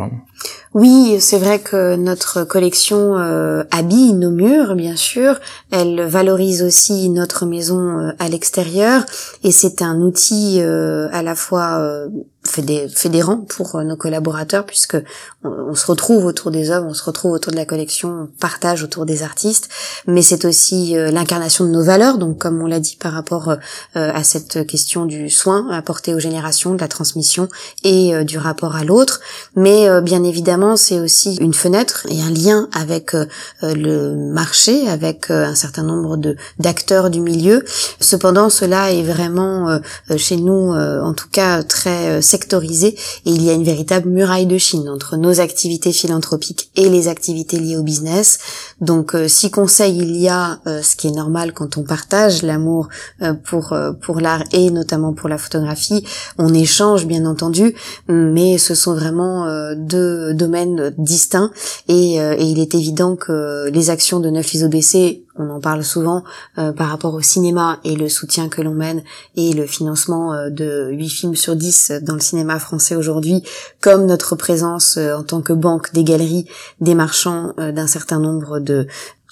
Oui, 0.75 1.16
c'est 1.21 1.38
vrai 1.38 1.59
que 1.59 1.97
notre 1.97 2.45
collection 2.45 3.16
euh, 3.16 3.64
habille 3.71 4.12
nos 4.12 4.31
murs, 4.31 4.75
bien 4.75 4.95
sûr. 4.95 5.40
Elle 5.71 6.03
valorise 6.03 6.62
aussi 6.62 7.09
notre 7.09 7.47
maison 7.47 7.99
euh, 7.99 8.12
à 8.19 8.29
l'extérieur 8.29 9.07
et 9.42 9.53
c'est 9.53 9.81
un 9.81 10.03
outil 10.03 10.61
euh, 10.61 11.09
à 11.12 11.23
la 11.23 11.35
fois 11.35 11.83
fédérant 12.45 13.38
pour 13.38 13.83
nos 13.83 13.97
collaborateurs 13.97 14.66
puisque 14.66 14.97
on, 15.42 15.75
se 15.75 15.87
retrouve 15.87 16.27
autour 16.27 16.53
des 16.53 16.71
œuvres, 16.71 16.87
on 16.88 16.95
se 16.95 17.03
retrouve 17.03 17.33
autour 17.33 17.51
de 17.51 17.57
la 17.57 17.64
collection, 17.64 18.09
on 18.09 18.27
partage 18.38 18.85
autour 18.85 19.05
des 19.05 19.25
artistes, 19.25 19.69
mais 20.07 20.23
c'est 20.23 20.45
aussi 20.45 20.95
l'incarnation 20.95 21.64
de 21.64 21.71
nos 21.71 21.83
valeurs. 21.83 22.19
Donc, 22.19 22.38
comme 22.38 22.62
on 22.62 22.66
l'a 22.66 22.79
dit 22.79 22.97
par 23.01 23.12
rapport 23.12 23.57
à 23.95 24.23
cette 24.23 24.64
question 24.64 25.07
du 25.07 25.29
soin 25.29 25.69
apporté 25.71 26.14
aux 26.14 26.21
générations, 26.21 26.75
de 26.75 26.81
la 26.81 26.87
transmission 26.87 27.49
et 27.83 28.25
du 28.25 28.38
rapport 28.46 28.76
à 28.76 28.85
l'autre, 28.85 29.20
mais 29.54 29.88
bien 30.00 30.24
évidemment, 30.24 30.76
c'est 30.76 31.00
aussi 31.00 31.37
une 31.37 31.54
fenêtre 31.54 32.06
et 32.09 32.22
un 32.22 32.30
lien 32.30 32.68
avec 32.72 33.14
euh, 33.14 33.74
le 33.74 34.14
marché, 34.14 34.88
avec 34.88 35.30
euh, 35.30 35.46
un 35.46 35.54
certain 35.54 35.82
nombre 35.82 36.16
de 36.16 36.37
d'acteurs 36.59 37.11
du 37.11 37.20
milieu. 37.20 37.64
Cependant, 38.00 38.50
cela 38.50 38.92
est 38.92 39.02
vraiment 39.02 39.70
euh, 39.70 39.78
chez 40.16 40.37
nous, 40.37 40.74
en 40.74 41.14
tout 41.14 41.28
cas, 41.30 41.62
très 41.62 42.22
sectorisé 42.22 42.88
et 42.88 43.30
il 43.30 43.42
y 43.42 43.50
a 43.50 43.52
une 43.52 43.64
véritable 43.64 44.09
muraille 44.09 44.46
de 44.46 44.59
Chine 44.59 44.88
entre 44.88 45.16
nos 45.16 45.40
activités 45.40 45.92
philanthropiques 45.92 46.70
et 46.76 46.88
les 46.88 47.09
activités 47.09 47.59
liées 47.59 47.76
au 47.76 47.82
business. 47.82 48.38
Donc, 48.80 49.16
si 49.28 49.50
conseil 49.50 49.98
il 49.98 50.16
y 50.16 50.28
a, 50.28 50.59
ce 50.64 50.96
qui 50.96 51.09
est 51.09 51.12
normal 51.12 51.52
quand 51.52 51.76
on 51.76 51.82
partage 51.82 52.42
l'amour 52.42 52.88
pour 53.44 53.74
pour 54.02 54.20
l'art 54.20 54.44
et 54.52 54.70
notamment 54.70 55.12
pour 55.12 55.28
la 55.28 55.38
photographie, 55.38 56.04
on 56.38 56.52
échange 56.54 57.06
bien 57.06 57.24
entendu, 57.26 57.74
mais 58.37 58.59
ce 58.59 58.75
sont 58.75 58.94
vraiment 58.94 59.46
deux 59.75 60.35
domaines 60.35 60.92
distincts 60.99 61.51
et, 61.88 62.20
euh, 62.20 62.35
et, 62.38 62.44
il 62.44 62.59
est 62.59 62.75
évident 62.75 63.16
que 63.16 63.68
les 63.70 63.90
actions 63.90 64.20
de 64.20 64.29
Neuf 64.29 64.53
ISOBC, 64.53 65.25
on 65.38 65.51
en 65.51 65.61
parle 65.61 65.85
souvent 65.85 66.22
euh, 66.59 66.72
par 66.72 66.88
rapport 66.88 67.14
au 67.14 67.20
cinéma 67.20 67.79
et 67.85 67.96
le 67.96 68.09
soutien 68.09 68.49
que 68.49 68.62
l'on 68.62 68.75
mène 68.75 69.03
et 69.37 69.53
le 69.53 69.66
financement 69.66 70.33
euh, 70.33 70.51
de 70.51 70.90
8 70.92 71.09
films 71.09 71.37
sur 71.37 71.57
10 71.57 71.92
dans 72.03 72.14
le 72.14 72.20
cinéma 72.20 72.59
français 72.59 72.96
aujourd'hui, 72.96 73.42
comme 73.81 74.07
notre 74.07 74.37
présence 74.37 74.99
en 74.99 75.22
tant 75.22 75.40
que 75.40 75.53
banque 75.53 75.92
des 75.92 76.05
galeries, 76.05 76.46
des 76.81 76.94
marchands 76.94 77.55
d'un 77.57 77.87
certain 77.87 78.18
nombre 78.18 78.59
de 78.61 78.87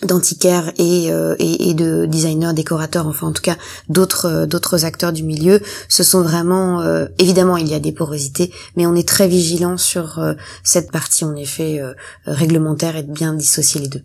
d'antiquaires 0.05 0.73
et, 0.79 1.11
euh, 1.11 1.35
et, 1.39 1.71
et, 1.71 1.75
de 1.75 2.07
designers, 2.07 2.53
décorateurs, 2.55 3.07
enfin 3.07 3.29
en 3.29 3.33
tout 3.33 3.43
cas 3.43 3.57
d'autres 3.89 4.27
euh, 4.27 4.47
d'autres 4.47 4.85
acteurs 4.85 5.13
du 5.13 5.23
milieu, 5.23 5.61
ce 5.89 6.03
sont 6.03 6.23
vraiment 6.23 6.81
euh, 6.81 7.07
évidemment 7.19 7.57
il 7.57 7.69
y 7.69 7.75
a 7.75 7.81
des 7.81 7.93
porosités, 7.93 8.53
mais 8.77 8.87
on 8.87 8.95
est 8.95 9.09
très 9.09 9.29
vigilant 9.29 9.77
sur 9.77 10.21
cette 10.63 10.91
partie 10.91 11.25
en 11.25 11.35
effet 11.37 11.81
réglementaire 12.27 12.97
et 12.97 13.03
de 13.03 13.13
bien 13.13 13.35
dissocier 13.35 13.81
les 13.81 13.89
deux. 13.89 14.03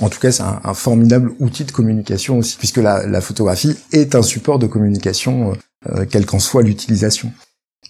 En 0.00 0.08
tout 0.08 0.18
cas, 0.18 0.30
c'est 0.30 0.42
un, 0.42 0.74
formidable 0.74 1.32
outil 1.40 1.64
de 1.64 1.72
communication 1.72 2.38
aussi, 2.38 2.56
puisque 2.56 2.78
la, 2.78 3.06
la 3.06 3.20
photographie 3.20 3.76
est 3.92 4.14
un 4.14 4.22
support 4.22 4.58
de 4.58 4.66
communication, 4.66 5.52
quelle 6.10 6.26
qu'en 6.26 6.38
soit 6.38 6.62
l'utilisation. 6.62 7.32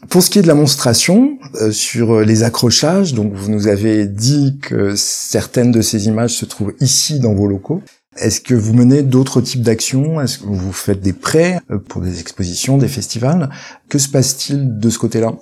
Pour 0.09 0.23
ce 0.23 0.31
qui 0.31 0.39
est 0.39 0.43
de 0.43 0.47
la 0.47 0.55
monstration, 0.55 1.39
euh, 1.61 1.73
sur 1.73 2.15
euh, 2.15 2.25
les 2.25 2.45
accrochages, 2.45 3.15
donc 3.15 3.33
vous 3.35 3.51
nous 3.51 3.67
avez 3.67 4.07
dit 4.07 4.59
que 4.63 4.95
certaines 4.95 5.73
de 5.73 5.83
ces 5.83 6.07
images 6.07 6.37
se 6.37 6.45
trouvent 6.45 6.75
ici 6.81 7.19
dans 7.19 7.35
vos 7.35 7.49
locaux. 7.49 7.83
Est-ce 8.17 8.41
que 8.41 8.55
vous 8.55 8.75
menez 8.75 9.03
d'autres 9.03 9.41
types 9.41 9.63
d'actions? 9.63 10.21
Est-ce 10.21 10.39
que 10.39 10.47
vous 10.47 10.73
faites 10.73 11.01
des 11.01 11.13
prêts 11.13 11.61
euh, 11.71 11.79
pour 11.79 12.01
des 12.01 12.21
expositions, 12.21 12.79
des 12.79 12.89
festivals? 12.89 13.51
Que 13.89 13.99
se 13.99 14.09
passe-t-il 14.09 14.79
de 14.79 14.89
ce 14.89 14.99
côté-là? 14.99 15.35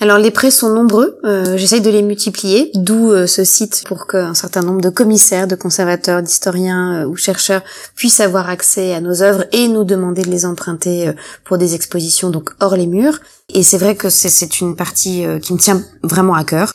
Alors 0.00 0.18
les 0.18 0.30
prêts 0.30 0.52
sont 0.52 0.72
nombreux, 0.72 1.18
euh, 1.24 1.56
j'essaye 1.56 1.80
de 1.80 1.90
les 1.90 2.02
multiplier, 2.02 2.70
d'où 2.74 3.10
euh, 3.10 3.26
ce 3.26 3.42
site 3.42 3.82
pour 3.86 4.06
qu'un 4.06 4.32
certain 4.32 4.62
nombre 4.62 4.80
de 4.80 4.90
commissaires, 4.90 5.48
de 5.48 5.56
conservateurs, 5.56 6.22
d'historiens 6.22 7.02
euh, 7.02 7.06
ou 7.06 7.16
chercheurs 7.16 7.62
puissent 7.96 8.20
avoir 8.20 8.48
accès 8.48 8.94
à 8.94 9.00
nos 9.00 9.22
œuvres 9.22 9.44
et 9.50 9.66
nous 9.66 9.82
demander 9.82 10.22
de 10.22 10.30
les 10.30 10.46
emprunter 10.46 11.12
pour 11.44 11.58
des 11.58 11.74
expositions 11.74 12.30
donc 12.30 12.50
hors 12.60 12.76
les 12.76 12.86
murs. 12.86 13.18
Et 13.52 13.64
c'est 13.64 13.78
vrai 13.78 13.96
que 13.96 14.08
c'est 14.08 14.60
une 14.60 14.76
partie 14.76 15.24
qui 15.42 15.52
me 15.52 15.58
tient 15.58 15.82
vraiment 16.02 16.34
à 16.34 16.44
cœur 16.44 16.74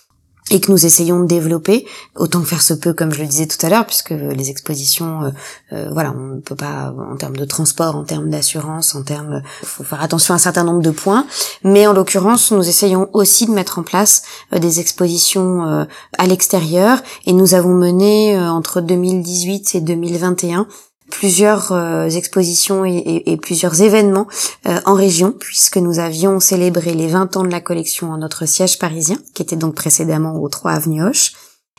et 0.53 0.61
que 0.61 0.71
nous 0.71 0.85
essayons 0.85 1.19
de 1.19 1.25
développer 1.25 1.85
autant 2.15 2.39
que 2.41 2.47
faire 2.47 2.61
se 2.61 2.75
peut 2.75 2.93
comme 2.93 3.11
je 3.11 3.21
le 3.21 3.27
disais 3.27 3.47
tout 3.47 3.63
à 3.65 3.69
l'heure 3.69 3.85
puisque 3.85 4.11
les 4.11 4.49
expositions 4.49 5.23
euh, 5.23 5.29
euh, 5.73 5.89
voilà 5.91 6.13
on 6.15 6.35
ne 6.35 6.39
peut 6.39 6.55
pas 6.55 6.93
en 7.11 7.17
termes 7.17 7.35
de 7.35 7.43
transport 7.43 7.95
en 7.95 8.03
termes 8.03 8.29
d'assurance 8.29 8.93
en 8.93 9.03
termes 9.03 9.41
faut 9.63 9.83
faire 9.83 10.01
attention 10.01 10.33
à 10.33 10.35
un 10.35 10.39
certain 10.39 10.63
nombre 10.63 10.81
de 10.81 10.91
points. 10.91 11.25
Mais 11.63 11.87
en 11.87 11.93
l'occurrence 11.93 12.51
nous 12.51 12.67
essayons 12.67 13.09
aussi 13.13 13.47
de 13.47 13.51
mettre 13.51 13.79
en 13.79 13.83
place 13.83 14.23
euh, 14.53 14.59
des 14.59 14.79
expositions 14.79 15.87
à 16.17 16.27
l'extérieur. 16.27 16.99
Et 17.25 17.33
nous 17.33 17.55
avons 17.55 17.73
mené 17.73 18.37
entre 18.37 18.81
2018 18.81 19.75
et 19.75 19.81
2021 19.81 20.67
plusieurs 21.13 21.71
euh, 21.71 22.07
expositions 22.09 22.85
et, 22.85 23.37
plusieurs 23.41 23.81
événements 23.81 24.27
euh, 24.65 24.79
en 24.85 24.95
région, 24.95 25.31
puisque 25.31 25.77
nous 25.77 25.99
avions 25.99 26.39
célébré 26.39 26.93
les 26.95 27.07
20 27.07 27.37
ans 27.37 27.43
de 27.43 27.51
la 27.51 27.61
collection 27.61 28.11
en 28.11 28.17
notre 28.17 28.47
siège 28.47 28.79
parisien, 28.79 29.17
qui 29.35 29.43
était 29.43 29.55
donc 29.55 29.75
précédemment 29.75 30.41
au 30.41 30.49
3 30.49 30.71
avenue 30.71 31.03
Hoche, 31.03 31.33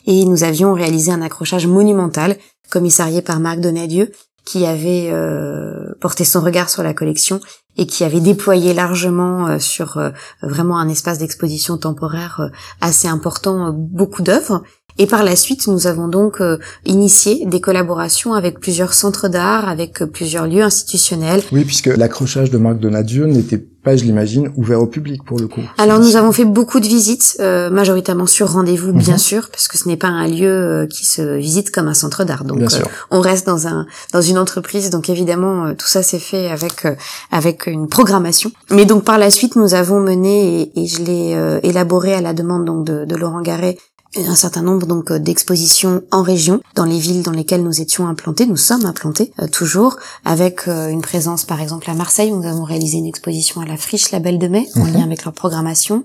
et 0.07 0.25
nous 0.25 0.45
avions 0.45 0.73
réalisé 0.73 1.11
un 1.11 1.21
accrochage 1.21 1.67
monumental, 1.67 2.37
commissarié 2.71 3.23
par 3.23 3.41
Marc 3.41 3.59
Donadieu, 3.61 4.13
qui 4.47 4.67
avait 4.67 5.09
euh, 5.11 5.95
porté 6.01 6.25
son 6.25 6.41
regard 6.41 6.69
sur 6.71 6.83
la 6.83 6.95
collection 6.95 7.41
et 7.77 7.87
qui 7.87 8.05
avait 8.05 8.21
déployé 8.21 8.73
largement 8.73 9.59
sur 9.59 10.01
vraiment 10.43 10.79
un 10.79 10.89
espace 10.89 11.19
d'exposition 11.19 11.77
temporaire 11.77 12.51
assez 12.81 13.09
important 13.09 13.73
beaucoup 13.73 14.23
d'œuvres 14.23 14.63
et 14.97 15.07
par 15.07 15.25
la 15.25 15.35
suite, 15.35 15.67
nous 15.67 15.89
avons 15.89 16.07
donc 16.07 16.41
euh, 16.41 16.59
initié 16.85 17.45
des 17.47 17.61
collaborations 17.61 18.33
avec 18.33 18.61
plusieurs 18.61 18.95
centres 18.95 19.27
d'art, 19.27 19.69
avec 19.69 20.03
euh, 20.03 20.07
plusieurs 20.07 20.47
lieux 20.47 20.63
institutionnels. 20.63 21.43
Oui, 21.51 21.65
puisque 21.65 21.87
l'accrochage 21.87 22.51
de 22.51 22.59
Marc 22.59 22.79
Donadieu 22.79 23.27
n'était 23.27 23.59
pas, 23.59 23.97
je 23.97 24.05
l'imagine, 24.05 24.53
ouvert 24.57 24.81
au 24.81 24.87
public 24.87 25.25
pour 25.25 25.41
le 25.41 25.49
coup. 25.49 25.63
Alors 25.79 25.99
nous 25.99 26.15
avons 26.15 26.31
fait 26.31 26.45
beaucoup 26.45 26.79
de 26.79 26.87
visites, 26.87 27.37
euh, 27.41 27.71
majoritairement 27.71 28.27
sur 28.27 28.53
rendez-vous, 28.53 28.93
bien 28.93 29.15
mhm. 29.15 29.19
sûr, 29.19 29.49
parce 29.51 29.67
que 29.67 29.77
ce 29.77 29.89
n'est 29.89 29.97
pas 29.97 30.07
un 30.07 30.29
lieu 30.29 30.87
qui 30.89 31.05
se 31.05 31.39
visite 31.39 31.73
comme 31.73 31.89
un 31.89 31.95
centre 31.95 32.23
d'art. 32.23 32.45
Donc 32.45 32.63
on 33.11 33.21
reste 33.21 33.47
dans 33.47 33.67
un 33.67 33.87
dans 34.13 34.23
une 34.23 34.39
entreprise, 34.39 34.91
donc 34.91 35.11
évidemment 35.11 35.75
tout 35.75 35.89
ça 35.89 36.03
s'est 36.03 36.21
fait 36.21 36.49
avec 36.49 36.87
avec 37.33 37.67
une 37.67 37.89
programmation. 37.89 38.53
Mais 38.71 38.87
donc 38.87 39.05
par 39.05 39.19
la 39.19 39.31
suite, 39.31 39.57
nous 39.57 39.75
avons 39.75 40.01
mené 40.01 40.63
et, 40.63 40.83
et 40.83 40.87
je 40.87 41.03
l'ai 41.03 41.59
élaboré 41.63 42.15
à 42.15 42.23
la 42.23 42.33
demande 42.33 42.65
donc 42.65 42.87
de, 42.87 43.05
de 43.05 43.17
Laurent 43.17 43.43
Garret 43.43 43.77
un 44.17 44.35
certain 44.35 44.63
nombre 44.63 44.87
donc 44.87 45.11
euh, 45.11 45.19
d'expositions 45.19 46.03
en 46.11 46.23
région, 46.23 46.61
dans 46.75 46.85
les 46.85 46.99
villes 46.99 47.23
dans 47.23 47.33
lesquelles 47.33 47.63
nous 47.63 47.81
étions 47.81 48.07
implantés, 48.07 48.47
nous 48.47 48.57
sommes 48.57 48.85
implantés 48.87 49.33
euh, 49.41 49.49
toujours, 49.49 49.97
avec 50.25 50.69
euh, 50.69 50.89
une 50.89 51.03
présence 51.03 51.45
par 51.45 51.61
exemple 51.61 51.91
à 51.91 51.95
Marseille, 51.95 52.33
où 52.33 52.41
nous 52.41 52.49
avons 52.49 52.65
réalisé 52.65 52.99
une 52.99 53.07
exposition 53.07 53.61
à 53.61 53.67
la 53.67 53.77
Friche 53.77 54.11
La 54.13 54.21
Belle 54.21 54.39
de 54.39 54.49
Mai, 54.49 54.67
en 54.77 54.85
mhm. 54.85 54.95
lien 54.95 55.05
avec 55.05 55.25
leur 55.25 55.35
programmation, 55.35 56.05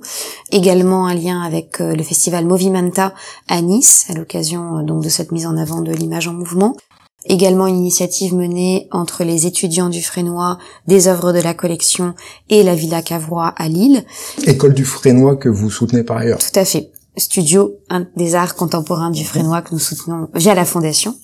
également 0.51 1.07
un 1.07 1.13
lien 1.13 1.41
avec 1.41 1.79
le 1.79 2.03
festival 2.03 2.45
Movimenta 2.45 3.13
à 3.47 3.61
Nice, 3.61 4.05
à 4.09 4.13
l'occasion 4.13 4.83
donc 4.83 5.03
de 5.03 5.09
cette 5.09 5.31
mise 5.31 5.45
en 5.45 5.57
avant 5.57 5.81
de 5.81 5.91
l'image 5.91 6.27
en 6.27 6.33
mouvement. 6.33 6.75
Également 7.25 7.67
une 7.67 7.77
initiative 7.77 8.33
menée 8.33 8.87
entre 8.91 9.25
les 9.25 9.45
étudiants 9.45 9.89
du 9.89 10.01
Frénois, 10.01 10.57
des 10.87 11.09
œuvres 11.09 11.33
de 11.33 11.39
la 11.39 11.53
collection 11.53 12.13
et 12.49 12.63
la 12.63 12.75
Villa 12.75 13.01
Cavrois 13.01 13.53
à 13.57 13.67
Lille. 13.67 14.05
École 14.47 14.73
du 14.73 14.85
Frénois 14.85 15.35
que 15.35 15.49
vous 15.49 15.69
soutenez 15.69 16.03
par 16.03 16.17
ailleurs. 16.17 16.39
Tout 16.39 16.57
à 16.57 16.63
fait 16.63 16.91
studio 17.19 17.77
des 18.15 18.35
arts 18.35 18.55
contemporains 18.55 19.11
du 19.11 19.23
Frénois 19.25 19.61
que 19.61 19.73
nous 19.73 19.79
soutenons 19.79 20.27
via 20.33 20.55
la 20.55 20.65
fondation. 20.65 21.15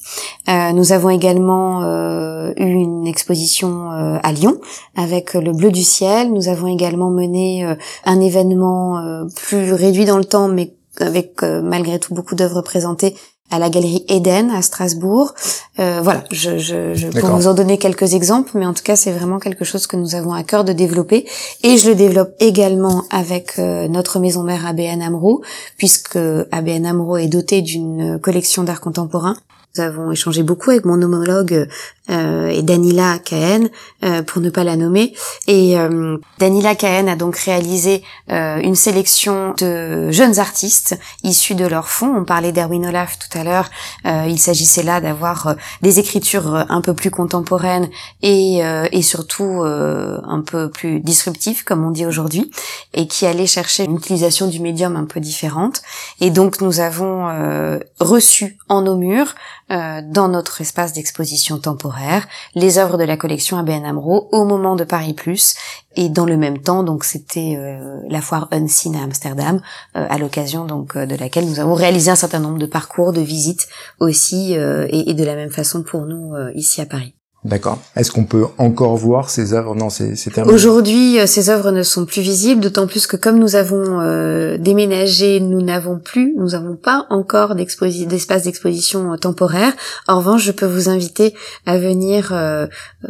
Euh, 0.49 0.71
nous 0.71 0.91
avons 0.91 1.09
également 1.09 1.83
euh, 1.83 2.53
eu 2.57 2.69
une 2.69 3.07
exposition 3.07 3.91
euh, 3.91 4.17
à 4.21 4.31
Lyon 4.31 4.59
avec 4.95 5.33
le 5.33 5.51
bleu 5.51 5.71
du 5.71 5.83
ciel. 5.83 6.31
Nous 6.31 6.49
avons 6.49 6.67
également 6.67 7.09
mené 7.09 7.65
un 8.05 8.19
événement 8.19 9.25
plus 9.35 9.73
réduit 9.73 10.05
dans 10.05 10.17
le 10.17 10.25
temps 10.25 10.47
mais 10.47 10.75
avec 10.99 11.41
malgré 11.41 11.99
tout 11.99 12.13
beaucoup 12.13 12.35
d'œuvres 12.35 12.61
présentées 12.61 13.15
à 13.51 13.59
la 13.59 13.69
galerie 13.69 14.05
Eden 14.09 14.49
à 14.49 14.61
Strasbourg. 14.61 15.33
Euh, 15.79 16.01
voilà, 16.01 16.23
je, 16.31 16.57
je, 16.57 16.93
je 16.93 17.07
peux 17.07 17.27
vous 17.27 17.47
en 17.47 17.53
donner 17.53 17.77
quelques 17.77 18.13
exemples, 18.13 18.51
mais 18.55 18.65
en 18.65 18.73
tout 18.73 18.83
cas 18.83 18.95
c'est 18.95 19.11
vraiment 19.11 19.39
quelque 19.39 19.65
chose 19.65 19.87
que 19.87 19.97
nous 19.97 20.15
avons 20.15 20.33
à 20.33 20.43
cœur 20.43 20.63
de 20.63 20.73
développer. 20.73 21.25
Et 21.63 21.77
je 21.77 21.89
le 21.89 21.95
développe 21.95 22.33
également 22.39 23.03
avec 23.11 23.59
euh, 23.59 23.87
notre 23.87 24.19
maison 24.19 24.43
mère 24.43 24.65
ABN 24.65 25.01
Amro, 25.01 25.41
puisque 25.77 26.17
ABN 26.51 26.85
Amro 26.85 27.17
est 27.17 27.27
doté 27.27 27.61
d'une 27.61 28.19
collection 28.19 28.63
d'art 28.63 28.81
contemporain 28.81 29.37
nous 29.75 29.83
avons 29.83 30.11
échangé 30.11 30.43
beaucoup 30.43 30.71
avec 30.71 30.85
mon 30.85 31.01
homologue 31.01 31.67
euh, 32.09 32.47
et 32.49 32.61
Danila 32.61 33.17
Kahen, 33.19 33.69
euh, 34.03 34.21
pour 34.21 34.41
ne 34.41 34.49
pas 34.49 34.63
la 34.63 34.75
nommer. 34.75 35.13
Et 35.47 35.77
euh, 35.77 36.17
Danila 36.39 36.75
Kahen 36.75 37.09
a 37.09 37.15
donc 37.15 37.37
réalisé 37.37 38.03
euh, 38.31 38.57
une 38.57 38.75
sélection 38.75 39.53
de 39.57 40.11
jeunes 40.11 40.39
artistes 40.39 40.97
issus 41.23 41.55
de 41.55 41.65
leur 41.65 41.89
fonds. 41.89 42.13
On 42.15 42.23
parlait 42.23 42.51
d'Erwin 42.51 42.85
Olaf 42.85 43.17
tout 43.17 43.37
à 43.37 43.43
l'heure. 43.43 43.69
Euh, 44.05 44.25
il 44.27 44.39
s'agissait 44.39 44.83
là 44.83 45.01
d'avoir 45.01 45.55
des 45.81 45.99
écritures 45.99 46.65
un 46.69 46.81
peu 46.81 46.93
plus 46.93 47.11
contemporaines 47.11 47.89
et, 48.21 48.61
et 48.91 49.01
surtout 49.01 49.63
un 49.63 50.41
peu 50.41 50.69
plus 50.69 50.99
disruptives, 50.99 51.63
comme 51.63 51.85
on 51.85 51.91
dit 51.91 52.05
aujourd'hui, 52.05 52.51
et 52.93 53.07
qui 53.07 53.25
allaient 53.25 53.47
chercher 53.47 53.85
une 53.85 53.95
utilisation 53.95 54.47
du 54.47 54.59
médium 54.59 54.95
un 54.95 55.05
peu 55.05 55.19
différente. 55.19 55.81
Et 56.21 56.29
donc 56.29 56.61
nous 56.61 56.79
avons 56.79 57.79
reçu 57.99 58.57
en 58.69 58.81
nos 58.81 58.95
murs 58.95 59.35
euh, 59.71 60.01
dans 60.03 60.27
notre 60.27 60.61
espace 60.61 60.93
d'exposition 60.93 61.57
temporaire 61.57 62.27
les 62.53 62.77
œuvres 62.77 62.99
de 62.99 63.03
la 63.03 63.17
collection 63.17 63.57
ABN 63.57 63.83
Amro 63.83 64.29
au 64.31 64.45
moment 64.45 64.75
de 64.75 64.83
Paris 64.83 65.13
Plus 65.13 65.55
et 65.95 66.07
dans 66.07 66.27
le 66.27 66.37
même 66.37 66.59
temps 66.59 66.83
donc 66.83 67.03
c'était 67.03 67.55
euh, 67.57 67.99
la 68.07 68.21
foire 68.21 68.47
Unseen 68.51 68.95
à 68.95 69.01
Amsterdam 69.01 69.59
euh, 69.95 70.05
à 70.07 70.19
l'occasion 70.19 70.65
donc 70.65 70.95
de 70.95 71.15
laquelle 71.15 71.49
nous 71.49 71.59
avons 71.59 71.73
réalisé 71.73 72.11
un 72.11 72.15
certain 72.15 72.39
nombre 72.39 72.59
de 72.59 72.67
parcours 72.67 73.11
de 73.11 73.21
visites 73.21 73.67
aussi 73.99 74.53
et, 74.53 75.09
et, 75.09 75.13
de 75.15 75.23
la 75.23 75.35
même 75.35 75.49
façon 75.49 75.81
pour 75.81 76.01
nous 76.01 76.33
ici 76.53 76.79
à 76.81 76.85
Paris. 76.85 77.14
D'accord. 77.45 77.79
Est-ce 77.95 78.11
qu'on 78.11 78.25
peut 78.25 78.47
encore 78.57 78.97
voir 78.97 79.29
ces 79.29 79.53
œuvres? 79.53 79.75
Non, 79.75 79.91
c'est 79.91 80.15
terminé. 80.33 80.51
Aujourd'hui, 80.51 81.19
euh, 81.19 81.27
ces 81.27 81.51
œuvres 81.51 81.69
ne 81.69 81.83
sont 81.83 82.07
plus 82.07 82.23
visibles, 82.23 82.59
d'autant 82.59 82.87
plus 82.87 83.05
que 83.05 83.17
comme 83.17 83.37
nous 83.37 83.55
avons 83.55 84.01
euh, 84.01 84.57
déménagé, 84.57 85.39
nous 85.39 85.61
n'avons 85.61 85.99
plus, 85.99 86.33
nous 86.35 86.49
n'avons 86.49 86.75
pas 86.75 87.05
encore 87.11 87.53
d'espace 87.53 88.43
d'exposition 88.43 89.13
euh, 89.13 89.17
temporaire. 89.17 89.73
En 90.07 90.17
revanche, 90.17 90.41
je 90.41 90.51
peux 90.51 90.65
vous 90.65 90.89
inviter 90.89 91.35
à 91.67 91.77
venir 91.77 92.33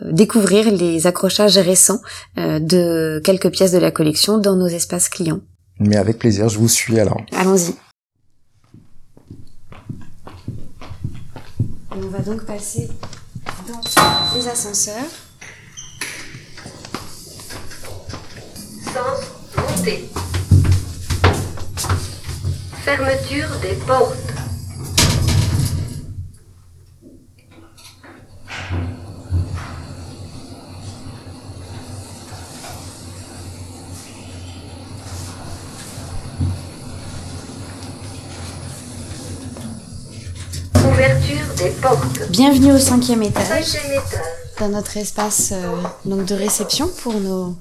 découvrir 0.03 0.69
les 0.69 1.07
accrochages 1.07 1.57
récents 1.57 2.01
de 2.35 3.21
quelques 3.23 3.49
pièces 3.49 3.71
de 3.71 3.77
la 3.77 3.91
collection 3.91 4.37
dans 4.37 4.57
nos 4.57 4.67
espaces 4.67 5.07
clients. 5.07 5.39
Mais 5.79 5.95
avec 5.95 6.19
plaisir, 6.19 6.49
je 6.49 6.59
vous 6.59 6.67
suis 6.67 6.99
alors. 6.99 7.21
Allons-y. 7.31 7.73
On 11.91 12.07
va 12.09 12.19
donc 12.19 12.45
passer 12.45 12.89
dans 13.67 13.81
les 14.35 14.47
ascenseurs. 14.47 14.95
Sens 18.93 19.21
montée. 19.57 20.09
Fermeture 22.83 23.49
des 23.61 23.75
portes. 23.85 24.44
Bienvenue 42.29 42.73
au 42.73 42.77
cinquième 42.77 43.23
étage, 43.23 43.77
dans 44.59 44.69
notre 44.69 44.97
espace 44.97 45.51
euh, 45.51 45.71
donc 46.05 46.25
de 46.25 46.35
réception 46.35 46.87
pour 47.01 47.13
nos, 47.13 47.55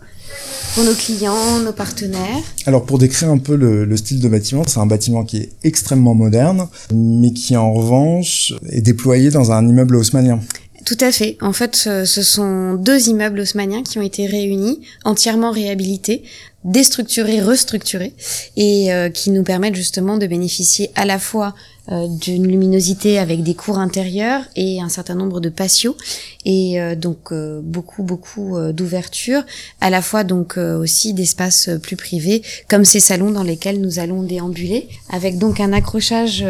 pour 0.75 0.85
nos 0.85 0.95
clients, 0.95 1.61
nos 1.65 1.73
partenaires. 1.73 2.43
Alors 2.67 2.85
pour 2.85 2.99
décrire 2.99 3.31
un 3.31 3.39
peu 3.39 3.57
le, 3.57 3.97
style 3.97 4.21
de 4.21 4.29
bâtiment, 4.29 4.63
c'est 4.67 4.81
un 4.81 4.87
bâtiment 4.87 5.25
qui 5.25 5.39
est 5.39 5.53
extrêmement 5.63 6.15
moderne, 6.15 6.69
mais 6.93 7.33
qui 7.33 7.57
en 7.57 7.73
revanche 7.73 8.53
est 8.69 8.83
déployé 8.83 9.31
dans 9.31 9.53
un 9.53 9.67
immeuble 9.67 9.97
haussmanien. 9.97 10.41
Tout 10.85 10.99
à 11.01 11.11
fait. 11.11 11.39
En 11.41 11.55
fait, 11.55 11.75
ce 11.75 12.23
sont 12.23 12.75
deux 12.75 13.09
immeubles 13.09 13.41
haussmanniens 13.41 13.83
qui 13.83 13.99
ont 13.99 14.03
été 14.03 14.27
réunis, 14.27 14.83
entièrement 15.05 15.51
réhabilités, 15.51 16.25
déstructurés, 16.65 17.41
restructurés, 17.41 18.15
et 18.57 18.93
euh, 18.93 19.09
qui 19.09 19.31
nous 19.31 19.45
permettent 19.45 19.77
justement 19.77 20.19
de 20.19 20.27
bénéficier 20.27 20.91
à 20.95 21.07
la 21.07 21.19
fois 21.19 21.55
euh, 21.93 22.07
d'une 22.09 22.47
luminosité 22.47 23.19
avec 23.19 23.43
des 23.43 23.55
cours 23.55 23.79
intérieurs 23.79 24.41
et 24.57 24.81
un 24.81 24.89
certain 24.89 25.15
nombre 25.15 25.39
de 25.41 25.51
patios. 25.51 25.99
Et 26.47 26.81
euh, 26.81 26.95
donc 26.95 27.31
euh, 27.31 27.61
beaucoup 27.63 28.03
beaucoup 28.03 28.59
d'ouverture 28.73 29.43
à 29.83 29.91
la 29.91 30.01
fois 30.01 30.25
donc 30.25 30.57
aussi 30.57 31.13
d'espaces 31.13 31.69
plus 31.83 31.97
privés 31.97 32.43
comme 32.71 32.87
ces 32.87 33.01
salons 33.01 33.31
dans 33.31 33.43
lesquels 33.43 33.83
nous 33.83 33.99
allons 33.99 34.23
déambuler 34.23 34.89
avec 35.11 35.37
donc 35.37 35.61
un 35.61 35.75
accrochage 35.75 36.45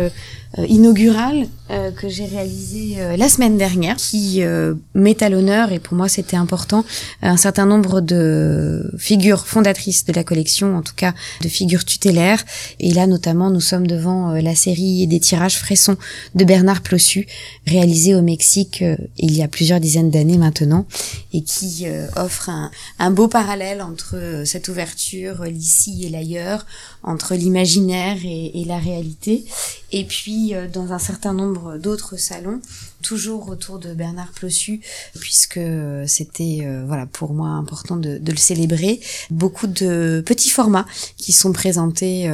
inaugural 0.68 1.46
que 1.96 2.08
j'ai 2.08 2.26
réalisé 2.26 2.96
la 3.16 3.28
semaine 3.28 3.56
dernière 3.56 3.96
qui 3.96 4.42
met 4.94 5.22
à 5.22 5.28
l'honneur 5.28 5.72
et 5.72 5.78
pour 5.78 5.94
moi 5.94 6.08
c'était 6.08 6.36
important 6.36 6.84
un 7.22 7.36
certain 7.36 7.66
nombre 7.66 8.00
de 8.00 8.92
figures 8.98 9.46
fondatrices 9.46 10.04
de 10.04 10.12
la 10.12 10.22
collection 10.22 10.76
en 10.76 10.82
tout 10.82 10.94
cas 10.94 11.14
de 11.42 11.48
figures 11.48 11.84
tutélaires. 11.84 12.44
Et 12.80 12.92
là 12.92 13.06
notamment 13.06 13.50
nous 13.50 13.60
sommes 13.60 13.86
devant 13.86 14.32
la 14.32 14.54
série 14.54 15.06
des 15.06 15.20
tirages 15.20 15.58
Fresson 15.58 15.96
de 16.34 16.44
Bernard 16.44 16.82
Plossu, 16.82 17.26
réalisé 17.66 18.14
au 18.14 18.22
Mexique 18.22 18.82
euh, 18.82 18.96
il 19.16 19.36
y 19.36 19.42
a 19.42 19.48
plusieurs 19.48 19.80
dizaines 19.80 20.10
d'années 20.10 20.38
maintenant, 20.38 20.86
et 21.32 21.42
qui 21.42 21.86
euh, 21.86 22.06
offre 22.16 22.50
un, 22.98 23.10
beau 23.10 23.28
parallèle 23.28 23.82
entre 23.82 24.16
euh, 24.16 24.44
cette 24.44 24.68
ouverture, 24.68 25.44
l'ici 25.44 26.04
et 26.04 26.08
l'ailleurs, 26.08 26.66
entre 27.04 27.34
l'imaginaire 27.34 28.16
et, 28.24 28.64
la 28.66 28.78
réalité. 28.78 29.44
Et 29.92 30.04
puis, 30.04 30.54
dans 30.72 30.92
un 30.92 30.98
certain 30.98 31.34
nombre 31.34 31.76
d'autres 31.76 32.16
salons, 32.16 32.60
toujours 33.02 33.48
autour 33.48 33.78
de 33.78 33.92
Bernard 33.92 34.32
Plossu, 34.32 34.80
puisque 35.20 35.60
c'était 36.06 36.66
voilà 36.86 37.06
pour 37.06 37.34
moi 37.34 37.48
important 37.48 37.96
de, 37.96 38.16
de, 38.18 38.32
le 38.32 38.38
célébrer. 38.38 39.00
Beaucoup 39.30 39.66
de 39.66 40.22
petits 40.24 40.50
formats 40.50 40.86
qui 41.18 41.32
sont 41.32 41.52
présentés 41.52 42.30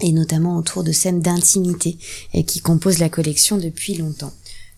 et 0.00 0.12
notamment 0.12 0.56
autour 0.56 0.84
de 0.84 0.92
scènes 0.92 1.20
d'intimité 1.20 1.98
et 2.34 2.44
qui 2.44 2.60
composent 2.60 2.98
la 2.98 3.08
collection 3.08 3.56
depuis 3.56 3.94
longtemps. 3.94 4.32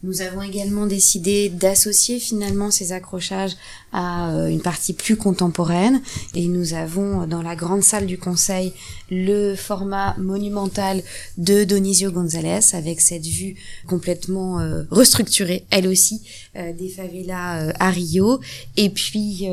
Nous 0.05 0.23
avons 0.23 0.43
également 0.43 0.87
décidé 0.87 1.49
d'associer 1.49 2.21
finalement 2.21 2.71
ces 2.71 2.93
accrochages 2.93 3.57
à 3.93 4.31
euh, 4.31 4.47
une 4.47 4.61
partie 4.61 4.93
plus 4.93 5.17
contemporaine. 5.17 6.01
Et 6.37 6.47
nous 6.47 6.75
avons 6.75 7.27
dans 7.27 7.43
la 7.43 7.57
grande 7.57 7.83
salle 7.83 8.07
du 8.07 8.17
conseil 8.17 8.73
le 9.11 9.57
format 9.57 10.17
monumental 10.19 11.03
de 11.37 11.65
Donisio 11.65 12.13
González 12.13 12.61
avec 12.75 13.01
cette 13.01 13.27
vue 13.27 13.57
complètement 13.89 14.61
euh, 14.61 14.85
restructurée 14.93 15.65
elle 15.71 15.89
aussi 15.89 16.23
euh, 16.55 16.73
des 16.73 16.91
favelas 16.91 17.73
à 17.81 17.91
Rio. 17.91 18.39
Et 18.77 18.91
puis 18.91 19.49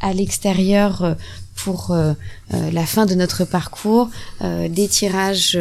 à 0.00 0.12
l'extérieur 0.12 1.16
pour 1.64 1.90
euh, 1.90 2.12
euh, 2.54 2.70
la 2.70 2.86
fin 2.86 3.04
de 3.04 3.14
notre 3.14 3.44
parcours, 3.44 4.10
euh, 4.42 4.68
des 4.68 4.88
tirages 4.88 5.58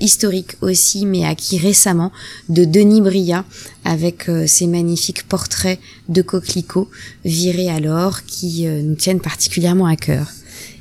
historiques 0.00 0.56
aussi, 0.60 1.06
mais 1.06 1.24
acquis 1.24 1.58
récemment, 1.58 2.12
de 2.48 2.64
Denis 2.64 3.00
Bria, 3.00 3.44
avec 3.84 4.30
ses 4.46 4.66
magnifiques 4.66 5.28
portraits 5.28 5.78
de 6.08 6.22
coquelicots 6.22 6.90
virés 7.24 7.70
alors, 7.70 8.24
qui 8.24 8.66
nous 8.66 8.94
tiennent 8.94 9.20
particulièrement 9.20 9.86
à 9.86 9.96
cœur. 9.96 10.28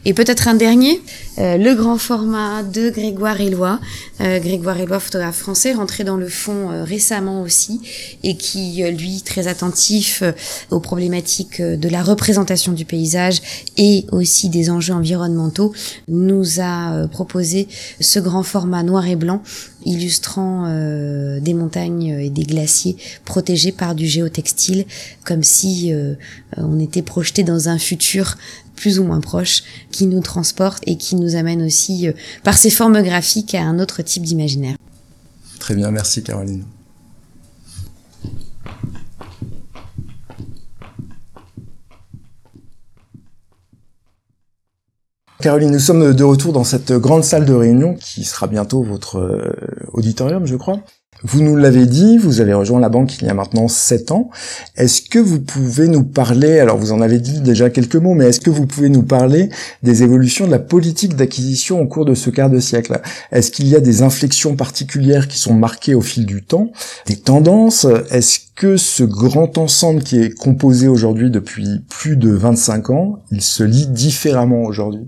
Et 0.08 0.14
peut-être 0.14 0.48
un 0.48 0.54
dernier, 0.54 1.02
euh, 1.40 1.58
le 1.58 1.74
grand 1.74 1.98
format 1.98 2.62
de 2.62 2.92
Grégoire 2.92 3.42
Éloi. 3.42 3.80
Euh, 4.22 4.40
Grégoire 4.40 4.80
Éloi, 4.80 5.00
photographe 5.00 5.38
français, 5.38 5.74
rentré 5.74 6.04
dans 6.04 6.16
le 6.16 6.28
fond 6.28 6.70
euh, 6.70 6.84
récemment 6.84 7.42
aussi, 7.42 7.82
et 8.22 8.38
qui, 8.38 8.84
lui, 8.92 9.24
très 9.24 9.48
attentif 9.48 10.22
aux 10.70 10.80
problématiques 10.80 11.60
de 11.60 11.90
la 11.90 12.04
représentation 12.04 12.72
du 12.72 12.86
paysage 12.86 13.42
et 13.78 14.06
aussi 14.12 14.50
des 14.50 14.70
enjeux 14.70 14.94
environnementaux, 14.94 15.74
nous 16.08 16.62
a 16.62 17.08
proposé 17.08 17.68
ce 18.00 18.20
grand 18.20 18.44
format 18.44 18.84
noir 18.84 19.08
et 19.08 19.16
blanc 19.16 19.42
illustrant 19.86 20.68
des 21.40 21.54
montagnes 21.54 22.18
et 22.20 22.30
des 22.30 22.44
glaciers 22.44 22.98
protégés 23.24 23.72
par 23.72 23.94
du 23.94 24.08
géotextile, 24.08 24.86
comme 25.24 25.44
si 25.44 25.94
on 26.58 26.80
était 26.80 27.04
projeté 27.04 27.44
dans 27.44 27.70
un 27.70 27.78
futur 27.78 28.36
plus 28.76 29.00
ou 29.00 29.04
moins 29.04 29.22
proche, 29.22 29.64
qui 29.92 30.08
nous 30.08 30.22
transporte 30.22 30.84
et 30.86 30.98
qui 30.98 31.16
nous 31.16 31.36
amène 31.36 31.64
aussi, 31.64 32.08
euh, 32.08 32.14
par 32.44 32.58
ses 32.58 32.70
formes 32.70 33.02
graphiques, 33.02 33.56
à 33.56 33.64
un 33.64 33.80
autre 33.80 34.02
type 34.02 34.24
d'imaginaire. 34.24 34.78
Très 35.60 35.76
bien, 35.76 35.92
merci 35.92 36.24
Caroline. 36.24 36.66
Caroline, 45.46 45.72
nous 45.72 45.80
sommes 45.80 46.14
de 46.14 46.24
retour 46.24 46.54
dans 46.54 46.64
cette 46.64 46.92
grande 46.94 47.24
salle 47.24 47.46
de 47.46 47.54
réunion 47.54 47.94
qui 47.94 48.24
sera 48.24 48.48
bientôt 48.48 48.82
votre 48.82 49.20
euh, 49.20 49.54
auditorium, 49.94 50.48
je 50.48 50.56
crois. 50.56 50.80
Vous 51.24 51.42
nous 51.42 51.56
l'avez 51.56 51.86
dit, 51.86 52.18
vous 52.18 52.42
avez 52.42 52.54
rejoint 52.54 52.80
la 52.80 52.90
banque 52.90 53.20
il 53.20 53.26
y 53.26 53.30
a 53.30 53.34
maintenant 53.34 53.68
sept 53.68 54.12
ans. 54.12 54.30
Est-ce 54.76 55.02
que 55.02 55.18
vous 55.18 55.40
pouvez 55.40 55.88
nous 55.88 56.04
parler, 56.04 56.60
alors 56.60 56.78
vous 56.78 56.92
en 56.92 57.02
avez 57.02 57.20
dit 57.20 57.40
déjà 57.40 57.70
quelques 57.70 57.96
mots, 57.96 58.14
mais 58.14 58.26
est-ce 58.26 58.42
que 58.42 58.50
vous 58.50 58.68
pouvez 58.68 58.90
nous 58.90 59.02
parler 59.02 59.50
des 59.82 60.04
évolutions 60.04 60.46
de 60.46 60.52
la 60.52 60.60
politique 60.60 61.16
d'acquisition 61.16 61.82
au 61.82 61.88
cours 61.88 62.06
de 62.06 62.16
ce 62.16 62.30
quart 62.30 62.50
de 62.50 62.60
siècle? 62.60 63.02
Est-ce 63.32 63.50
qu'il 63.50 63.68
y 63.68 63.76
a 63.76 63.80
des 63.80 64.02
inflexions 64.02 64.56
particulières 64.56 65.28
qui 65.28 65.40
sont 65.40 65.54
marquées 65.54 65.96
au 65.96 66.02
fil 66.02 66.26
du 66.26 66.44
temps? 66.44 66.72
Des 67.08 67.18
tendances? 67.18 67.88
Est-ce 68.12 68.40
que 68.56 68.76
ce 68.76 69.04
grand 69.04 69.58
ensemble 69.58 70.04
qui 70.04 70.20
est 70.22 70.38
composé 70.38 70.88
aujourd'hui 70.88 71.32
depuis 71.32 71.80
plus 71.90 72.18
de 72.18 72.30
25 72.30 72.90
ans, 72.90 73.20
il 73.32 73.42
se 73.42 73.64
lit 73.64 73.88
différemment 73.88 74.64
aujourd'hui? 74.64 75.08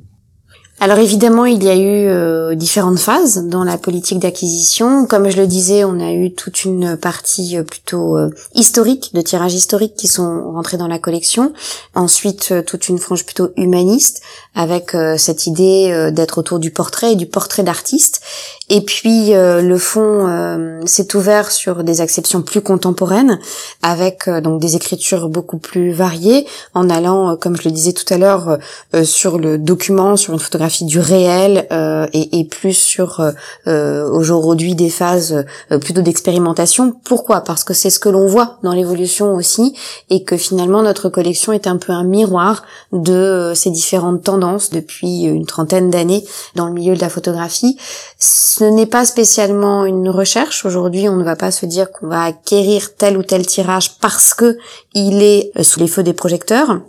Alors 0.80 1.00
évidemment, 1.00 1.46
il 1.46 1.64
y 1.64 1.70
a 1.70 1.76
eu 1.76 2.08
euh, 2.08 2.54
différentes 2.54 3.00
phases 3.00 3.46
dans 3.46 3.64
la 3.64 3.80
politique 3.80 4.20
d'acquisition. 4.20 5.08
Comme 5.08 5.28
je 5.28 5.38
le 5.38 5.48
disais, 5.48 5.84
on 5.84 6.00
a 6.00 6.12
eu 6.12 6.32
toute 6.32 6.66
une 6.66 6.96
partie 6.98 7.58
euh, 7.58 7.64
plutôt 7.64 8.16
euh, 8.16 8.30
historique, 8.54 9.10
de 9.16 9.22
tirages 9.22 9.56
historiques 9.56 9.96
qui 9.96 10.06
sont 10.06 10.52
rentrés 10.52 10.78
dans 10.78 10.88
la 10.88 11.00
collection. 11.00 11.52
Ensuite, 11.96 12.54
toute 12.68 12.90
une 12.90 13.00
frange 13.00 13.26
plutôt 13.26 13.50
humaniste, 13.58 14.22
avec 14.54 14.96
cette 15.18 15.46
idée 15.48 16.12
d'être 16.12 16.40
autour 16.40 16.60
du 16.60 16.72
portrait 16.72 17.14
et 17.14 17.16
du 17.16 17.26
portrait 17.26 17.64
d'artiste. 17.64 18.22
Et 18.70 18.82
puis 18.82 19.32
le 19.34 19.78
fond 19.78 20.82
s'est 20.86 21.16
ouvert 21.16 21.52
sur 21.52 21.84
des 21.84 22.02
acceptions 22.02 22.42
plus 22.42 22.62
contemporaines, 22.62 23.40
avec 23.82 24.30
donc 24.30 24.60
des 24.60 24.76
écritures 24.76 25.30
beaucoup 25.30 25.58
plus 25.58 25.92
variées, 25.92 26.46
en 26.74 26.90
allant, 26.90 27.36
comme 27.38 27.56
je 27.56 27.64
le 27.66 27.72
disais 27.72 27.94
tout 27.94 28.12
à 28.12 28.18
l'heure, 28.18 28.58
sur 29.04 29.38
le 29.38 29.58
document, 29.58 30.18
sur 30.18 30.34
une 30.34 30.40
photographie 30.40 30.67
du 30.82 31.00
réel 31.00 31.68
euh, 31.72 32.08
et, 32.14 32.46
plus 32.46 32.74
sur 32.74 33.20
euh, 33.20 33.32
euh, 33.68 34.10
aujourd'hui 34.10 34.76
des 34.76 34.90
phases 34.90 35.46
plutôt 35.82 36.02
d'expérimentation. 36.02 36.94
Pourquoi? 37.04 37.42
Parce 37.42 37.64
que 37.64 37.74
c'est 37.74 37.90
ce 37.90 38.00
que 38.00 38.10
l'on 38.10 38.28
voit 38.28 38.58
dans 38.64 38.74
l'évolution 38.74 39.36
aussi 39.36 39.74
et 40.10 40.24
que 40.24 40.38
finalement 40.38 40.82
notre 40.82 41.10
collection 41.10 41.54
est 41.54 41.68
un 41.68 41.78
peu 41.78 41.92
un 41.94 42.04
miroir 42.04 42.64
de 42.92 43.54
ces 43.56 43.70
différentes 43.70 44.24
tendances 44.24 44.70
depuis 44.70 45.24
une 45.24 45.46
trentaine 45.46 45.90
d'années 45.90 46.24
dans 46.56 46.68
le 46.68 46.74
milieu 46.74 46.96
de 46.96 47.02
la 47.02 47.10
photographie. 47.10 47.78
Ce 48.20 48.64
n'est 48.64 48.86
pas 48.86 49.06
spécialement 49.06 49.86
une 49.86 50.10
recherche. 50.10 50.66
Aujourd'hui, 50.66 51.10
on 51.10 51.16
ne 51.16 51.24
va 51.24 51.36
pas 51.36 51.52
se 51.52 51.66
dire 51.66 51.92
qu'on 51.92 52.08
va 52.08 52.24
acquérir 52.24 52.96
tel 52.96 53.18
ou 53.18 53.24
tel 53.24 53.46
tirage 53.46 53.98
parce 54.00 54.34
que 54.34 54.58
il 54.94 55.22
est 55.22 55.52
sous 55.64 55.80
les 55.80 55.88
feux 55.88 56.04
des 56.04 56.14
projecteurs. 56.14 56.80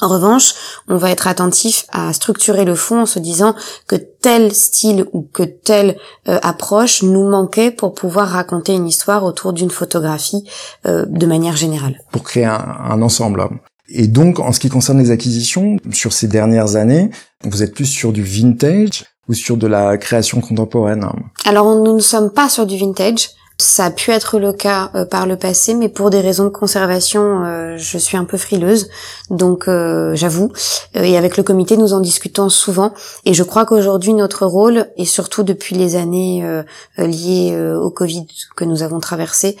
En 0.00 0.08
revanche, 0.08 0.54
on 0.88 0.96
va 0.96 1.10
être 1.10 1.28
attentif 1.28 1.86
à 1.92 2.12
structurer 2.12 2.64
le 2.64 2.74
fond 2.74 3.02
en 3.02 3.06
se 3.06 3.18
disant 3.18 3.54
que 3.86 3.96
tel 3.96 4.52
style 4.52 5.06
ou 5.12 5.22
que 5.22 5.44
telle 5.44 5.96
euh, 6.28 6.38
approche 6.42 7.02
nous 7.02 7.28
manquait 7.28 7.70
pour 7.70 7.94
pouvoir 7.94 8.28
raconter 8.28 8.74
une 8.74 8.88
histoire 8.88 9.24
autour 9.24 9.52
d'une 9.52 9.70
photographie 9.70 10.44
euh, 10.86 11.04
de 11.08 11.26
manière 11.26 11.56
générale. 11.56 12.00
Pour 12.10 12.24
créer 12.24 12.44
un, 12.44 13.02
ensemble. 13.02 13.48
Et 13.88 14.08
donc, 14.08 14.40
en 14.40 14.52
ce 14.52 14.60
qui 14.60 14.68
concerne 14.68 14.98
les 14.98 15.10
acquisitions, 15.10 15.76
sur 15.92 16.12
ces 16.12 16.26
dernières 16.26 16.74
années, 16.74 17.10
vous 17.44 17.62
êtes 17.62 17.74
plus 17.74 17.86
sur 17.86 18.12
du 18.12 18.22
vintage 18.22 19.04
ou 19.28 19.34
sur 19.34 19.56
de 19.56 19.66
la 19.66 19.96
création 19.96 20.40
contemporaine? 20.40 21.06
Alors, 21.44 21.74
nous 21.74 21.94
ne 21.94 22.00
sommes 22.00 22.30
pas 22.30 22.48
sur 22.48 22.66
du 22.66 22.76
vintage. 22.78 23.28
Ça 23.58 23.84
a 23.84 23.90
pu 23.92 24.10
être 24.10 24.40
le 24.40 24.52
cas 24.52 24.90
euh, 24.96 25.04
par 25.04 25.26
le 25.26 25.36
passé, 25.36 25.74
mais 25.74 25.88
pour 25.88 26.10
des 26.10 26.20
raisons 26.20 26.44
de 26.44 26.48
conservation, 26.48 27.44
euh, 27.44 27.76
je 27.76 27.98
suis 27.98 28.16
un 28.16 28.24
peu 28.24 28.36
frileuse, 28.36 28.88
donc 29.30 29.68
euh, 29.68 30.16
j'avoue. 30.16 30.52
et 30.94 31.16
avec 31.16 31.36
le 31.36 31.44
comité, 31.44 31.76
nous 31.76 31.92
en 31.92 32.00
discutons 32.00 32.48
souvent. 32.48 32.92
Et 33.24 33.32
je 33.32 33.44
crois 33.44 33.64
qu'aujourd'hui, 33.64 34.12
notre 34.12 34.44
rôle, 34.44 34.88
et 34.96 35.04
surtout 35.04 35.44
depuis 35.44 35.76
les 35.76 35.94
années 35.94 36.62
liées 36.98 37.56
au 37.80 37.90
Covid 37.90 38.26
que 38.56 38.64
nous 38.64 38.82
avons 38.82 39.00
traversé, 39.00 39.56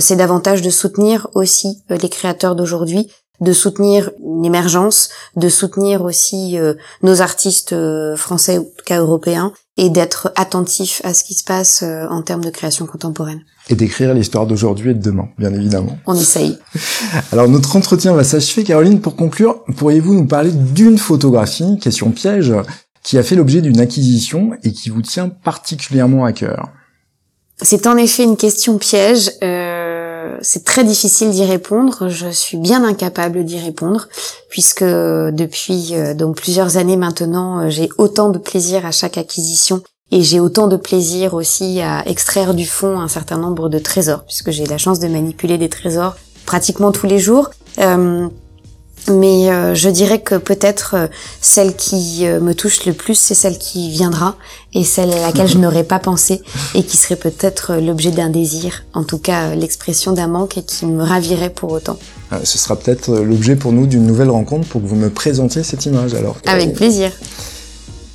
c'est 0.00 0.16
davantage 0.16 0.62
de 0.62 0.70
soutenir 0.70 1.28
aussi 1.34 1.82
les 1.88 2.08
créateurs 2.08 2.54
d'aujourd'hui, 2.54 3.10
de 3.40 3.52
soutenir 3.52 4.10
l'émergence, 4.42 5.10
de 5.36 5.48
soutenir 5.48 6.02
aussi 6.02 6.56
nos 7.02 7.22
artistes 7.22 7.74
français 8.16 8.58
ou 8.58 8.70
cas 8.84 9.00
européens, 9.00 9.52
et 9.78 9.90
d'être 9.90 10.32
attentif 10.34 11.00
à 11.04 11.14
ce 11.14 11.24
qui 11.24 11.34
se 11.34 11.44
passe 11.44 11.82
euh, 11.84 12.06
en 12.10 12.22
termes 12.22 12.44
de 12.44 12.50
création 12.50 12.84
contemporaine. 12.84 13.40
Et 13.70 13.76
d'écrire 13.76 14.12
l'histoire 14.12 14.46
d'aujourd'hui 14.46 14.90
et 14.90 14.94
de 14.94 15.00
demain, 15.00 15.28
bien 15.38 15.54
évidemment. 15.54 15.96
On 16.04 16.14
essaye. 16.14 16.58
Alors 17.32 17.48
notre 17.48 17.76
entretien 17.76 18.12
va 18.12 18.24
s'achever. 18.24 18.64
Caroline, 18.64 19.00
pour 19.00 19.14
conclure, 19.14 19.62
pourriez-vous 19.76 20.14
nous 20.14 20.26
parler 20.26 20.50
d'une 20.50 20.98
photographie, 20.98 21.78
question 21.80 22.10
piège, 22.10 22.52
qui 23.04 23.16
a 23.18 23.22
fait 23.22 23.36
l'objet 23.36 23.60
d'une 23.60 23.78
acquisition 23.78 24.50
et 24.64 24.72
qui 24.72 24.90
vous 24.90 25.02
tient 25.02 25.28
particulièrement 25.28 26.24
à 26.24 26.32
cœur? 26.32 26.70
C'est 27.62 27.86
en 27.86 27.96
effet 27.96 28.24
une 28.24 28.36
question 28.36 28.78
piège. 28.78 29.30
Euh, 29.44 30.07
c'est 30.40 30.64
très 30.64 30.84
difficile 30.84 31.30
d'y 31.30 31.44
répondre. 31.44 32.08
Je 32.08 32.28
suis 32.28 32.56
bien 32.56 32.84
incapable 32.84 33.44
d'y 33.44 33.58
répondre 33.58 34.08
puisque 34.48 34.84
depuis 34.84 35.90
euh, 35.92 36.14
donc 36.14 36.36
plusieurs 36.36 36.76
années 36.76 36.96
maintenant, 36.96 37.60
euh, 37.60 37.68
j'ai 37.68 37.88
autant 37.98 38.30
de 38.30 38.38
plaisir 38.38 38.86
à 38.86 38.92
chaque 38.92 39.18
acquisition 39.18 39.82
et 40.10 40.22
j'ai 40.22 40.40
autant 40.40 40.68
de 40.68 40.76
plaisir 40.76 41.34
aussi 41.34 41.80
à 41.80 42.06
extraire 42.06 42.54
du 42.54 42.66
fond 42.66 43.00
un 43.00 43.08
certain 43.08 43.36
nombre 43.36 43.68
de 43.68 43.78
trésors 43.78 44.24
puisque 44.24 44.50
j'ai 44.50 44.66
la 44.66 44.78
chance 44.78 45.00
de 45.00 45.08
manipuler 45.08 45.58
des 45.58 45.68
trésors 45.68 46.16
pratiquement 46.46 46.92
tous 46.92 47.06
les 47.06 47.18
jours. 47.18 47.50
Euh, 47.78 48.28
mais 49.10 49.50
euh, 49.50 49.74
je 49.74 49.88
dirais 49.88 50.20
que 50.20 50.34
peut-être 50.36 50.94
euh, 50.94 51.06
celle 51.40 51.74
qui 51.74 52.26
euh, 52.26 52.40
me 52.40 52.54
touche 52.54 52.86
le 52.86 52.92
plus, 52.92 53.14
c'est 53.14 53.34
celle 53.34 53.58
qui 53.58 53.90
viendra 53.90 54.36
et 54.74 54.84
celle 54.84 55.12
à 55.12 55.20
laquelle 55.20 55.48
je 55.48 55.58
n'aurais 55.58 55.84
pas 55.84 55.98
pensé 55.98 56.42
et 56.74 56.82
qui 56.82 56.96
serait 56.96 57.16
peut-être 57.16 57.76
l'objet 57.76 58.10
d'un 58.10 58.30
désir, 58.30 58.84
en 58.94 59.04
tout 59.04 59.18
cas 59.18 59.54
l'expression 59.54 60.12
d'un 60.12 60.28
manque 60.28 60.58
et 60.58 60.62
qui 60.62 60.86
me 60.86 61.02
ravirait 61.02 61.50
pour 61.50 61.72
autant. 61.72 61.98
ce 62.44 62.58
sera 62.58 62.76
peut-être 62.76 63.14
l'objet 63.16 63.56
pour 63.56 63.72
nous 63.72 63.86
d'une 63.86 64.06
nouvelle 64.06 64.30
rencontre 64.30 64.68
pour 64.68 64.82
que 64.82 64.86
vous 64.86 64.96
me 64.96 65.10
présentiez 65.10 65.62
cette 65.62 65.86
image 65.86 66.14
alors. 66.14 66.36
Avec 66.46 66.74
plaisir. 66.74 67.10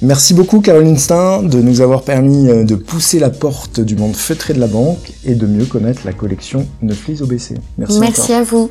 Merci 0.01 0.33
beaucoup 0.33 0.59
Caroline 0.59 0.97
Stein 0.97 1.43
de 1.43 1.61
nous 1.61 1.79
avoir 1.79 2.03
permis 2.03 2.47
de 2.65 2.75
pousser 2.75 3.19
la 3.19 3.29
porte 3.29 3.79
du 3.79 3.95
monde 3.95 4.15
feutré 4.15 4.53
de 4.53 4.59
la 4.59 4.67
banque 4.67 5.13
et 5.23 5.33
de 5.33 5.47
mieux 5.47 5.65
connaître 5.65 6.01
la 6.03 6.11
collection 6.11 6.67
Neuflis 6.81 7.21
OBC. 7.21 7.55
Merci. 7.77 7.99
Merci 7.99 8.33
à 8.33 8.43
vous. 8.43 8.69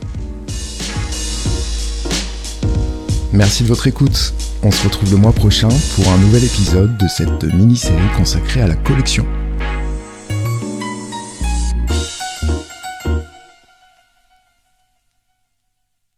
Merci 3.33 3.63
de 3.63 3.69
votre 3.69 3.87
écoute. 3.87 4.35
On 4.63 4.71
se 4.71 4.85
retrouve 4.85 5.11
le 5.11 5.17
mois 5.17 5.33
prochain 5.33 5.69
pour 5.97 6.07
un 6.09 6.19
nouvel 6.19 6.45
épisode 6.45 6.99
de 6.99 7.09
cette 7.09 7.45
mini-série 7.45 7.97
consacrée 8.17 8.61
à 8.61 8.67
la 8.67 8.77
collection. 8.77 9.27